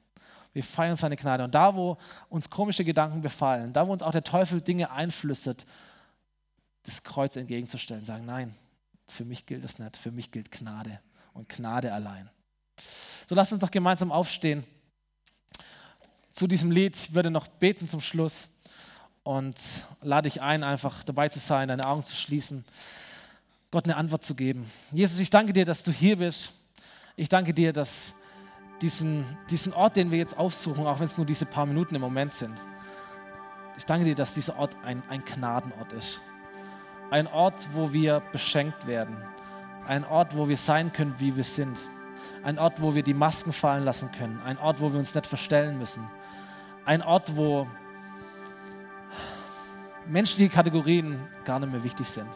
Wir 0.57 0.64
feiern 0.64 0.97
seine 0.97 1.16
Gnade. 1.16 1.45
Und 1.45 1.55
da, 1.55 1.75
wo 1.75 1.99
uns 2.31 2.49
komische 2.49 2.83
Gedanken 2.83 3.21
befallen, 3.21 3.75
da, 3.75 3.87
wo 3.87 3.92
uns 3.92 4.01
auch 4.01 4.11
der 4.11 4.25
Teufel 4.25 4.62
Dinge 4.62 4.90
einflüstert, 4.90 5.66
das 6.85 7.03
Kreuz 7.03 7.37
entgegenzustellen, 7.37 8.07
sagen, 8.07 8.25
nein, 8.25 8.55
für 9.07 9.27
mich 9.27 9.45
gilt 9.45 9.62
es 9.66 9.79
nicht, 9.79 9.99
für 9.99 10.11
mich 10.11 10.31
gilt 10.31 10.51
Gnade 10.51 10.99
und 11.35 11.51
Gnade 11.51 11.92
allein. 11.92 12.31
So 13.29 13.35
lasst 13.35 13.53
uns 13.53 13.61
doch 13.61 13.71
gemeinsam 13.71 14.11
aufstehen 14.11 14.64
zu 16.33 16.47
diesem 16.47 16.71
Lied. 16.71 16.97
Ich 16.97 17.14
würde 17.14 17.31
noch 17.31 17.49
beten 17.49 17.87
zum 17.87 18.01
Schluss 18.01 18.49
und 19.25 19.59
lade 20.01 20.27
dich 20.27 20.40
ein, 20.40 20.64
einfach 20.64 21.05
dabei 21.05 21.29
zu 21.29 21.38
sein, 21.38 21.69
deine 21.69 21.85
Augen 21.85 22.03
zu 22.03 22.14
schließen, 22.14 22.64
Gott 23.71 23.85
eine 23.85 23.99
Antwort 23.99 24.25
zu 24.25 24.35
geben. 24.35 24.73
Jesus, 24.90 25.19
ich 25.19 25.29
danke 25.29 25.53
dir, 25.53 25.66
dass 25.66 25.83
du 25.83 25.92
hier 25.92 26.16
bist. 26.16 26.51
Ich 27.14 27.29
danke 27.29 27.53
dir, 27.53 27.75
dass 27.75 28.14
diesen, 28.81 29.25
diesen 29.51 29.73
Ort, 29.73 29.97
den 29.97 30.11
wir 30.11 30.19
jetzt 30.19 30.37
aufsuchen, 30.37 30.87
auch 30.87 30.99
wenn 30.99 31.07
es 31.07 31.17
nur 31.17 31.27
diese 31.27 31.47
paar 31.47 31.67
Minuten 31.67 31.95
im 31.95 32.01
Moment 32.01 32.33
sind. 32.33 32.55
Ich 33.77 33.85
danke 33.85 34.05
dir, 34.05 34.15
dass 34.15 34.35
dieser 34.35 34.59
Ort 34.59 34.77
ein, 34.85 35.03
ein 35.09 35.25
Gnadenort 35.25 35.93
ist. 35.93 36.21
Ein 37.11 37.27
Ort, 37.29 37.69
wo 37.73 37.93
wir 37.93 38.21
beschenkt 38.33 38.87
werden. 38.87 39.17
Ein 39.87 40.05
Ort, 40.05 40.37
wo 40.37 40.49
wir 40.49 40.57
sein 40.57 40.93
können, 40.93 41.15
wie 41.19 41.37
wir 41.37 41.45
sind. 41.45 41.79
Ein 42.43 42.59
Ort, 42.59 42.81
wo 42.81 42.95
wir 42.95 43.03
die 43.03 43.15
Masken 43.15 43.53
fallen 43.53 43.85
lassen 43.85 44.11
können. 44.12 44.41
Ein 44.45 44.59
Ort, 44.59 44.81
wo 44.81 44.91
wir 44.93 44.99
uns 44.99 45.15
nicht 45.15 45.27
verstellen 45.27 45.79
müssen. 45.79 46.09
Ein 46.85 47.03
Ort, 47.03 47.37
wo 47.37 47.67
menschliche 50.07 50.51
Kategorien 50.51 51.21
gar 51.45 51.59
nicht 51.59 51.73
mehr 51.73 51.83
wichtig 51.83 52.09
sind, 52.09 52.29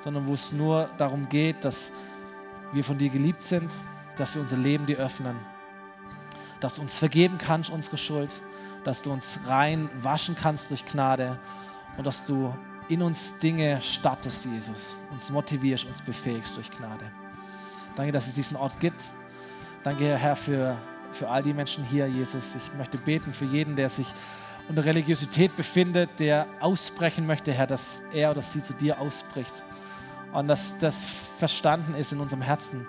sondern 0.00 0.26
wo 0.26 0.34
es 0.34 0.52
nur 0.52 0.88
darum 0.96 1.28
geht, 1.28 1.64
dass 1.64 1.92
wir 2.72 2.84
von 2.84 2.98
dir 2.98 3.10
geliebt 3.10 3.42
sind, 3.42 3.70
dass 4.16 4.34
wir 4.34 4.42
unser 4.42 4.56
Leben 4.56 4.86
dir 4.86 4.98
öffnen, 4.98 5.36
dass 6.60 6.76
du 6.76 6.82
uns 6.82 6.98
vergeben 6.98 7.38
kannst, 7.38 7.70
unsere 7.70 7.98
Schuld, 7.98 8.40
dass 8.84 9.02
du 9.02 9.12
uns 9.12 9.40
rein 9.46 9.88
waschen 10.02 10.36
kannst 10.36 10.70
durch 10.70 10.84
Gnade 10.86 11.38
und 11.96 12.06
dass 12.06 12.24
du 12.24 12.54
in 12.88 13.02
uns 13.02 13.36
Dinge 13.38 13.80
stattest, 13.80 14.44
Jesus, 14.44 14.94
uns 15.10 15.30
motivierst, 15.30 15.86
uns 15.86 16.02
befähigst 16.02 16.56
durch 16.56 16.70
Gnade. 16.70 17.10
Danke, 17.96 18.12
dass 18.12 18.26
es 18.26 18.34
diesen 18.34 18.56
Ort 18.56 18.78
gibt. 18.80 19.00
Danke, 19.82 20.16
Herr, 20.16 20.36
für, 20.36 20.76
für 21.12 21.28
all 21.28 21.42
die 21.42 21.54
Menschen 21.54 21.84
hier, 21.84 22.06
Jesus. 22.06 22.54
Ich 22.54 22.74
möchte 22.74 22.98
beten 22.98 23.32
für 23.32 23.44
jeden, 23.44 23.76
der 23.76 23.88
sich 23.88 24.06
unter 24.68 24.84
Religiosität 24.84 25.56
befindet, 25.56 26.10
der 26.18 26.46
ausbrechen 26.60 27.26
möchte, 27.26 27.52
Herr, 27.52 27.66
dass 27.66 28.00
er 28.12 28.30
oder 28.30 28.42
sie 28.42 28.62
zu 28.62 28.72
dir 28.74 28.98
ausbricht. 28.98 29.62
Und 30.32 30.48
dass 30.48 30.76
das 30.78 31.06
verstanden 31.38 31.94
ist 31.94 32.12
in 32.12 32.20
unserem 32.20 32.42
Herzen, 32.42 32.86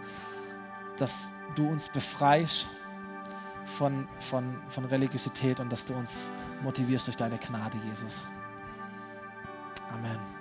dass 0.97 1.31
du 1.55 1.67
uns 1.67 1.89
befreist 1.89 2.67
von, 3.65 4.07
von, 4.19 4.55
von 4.69 4.85
Religiosität 4.85 5.59
und 5.59 5.71
dass 5.71 5.85
du 5.85 5.93
uns 5.93 6.29
motivierst 6.63 7.07
durch 7.07 7.17
deine 7.17 7.37
Gnade, 7.37 7.77
Jesus. 7.87 8.27
Amen. 9.91 10.34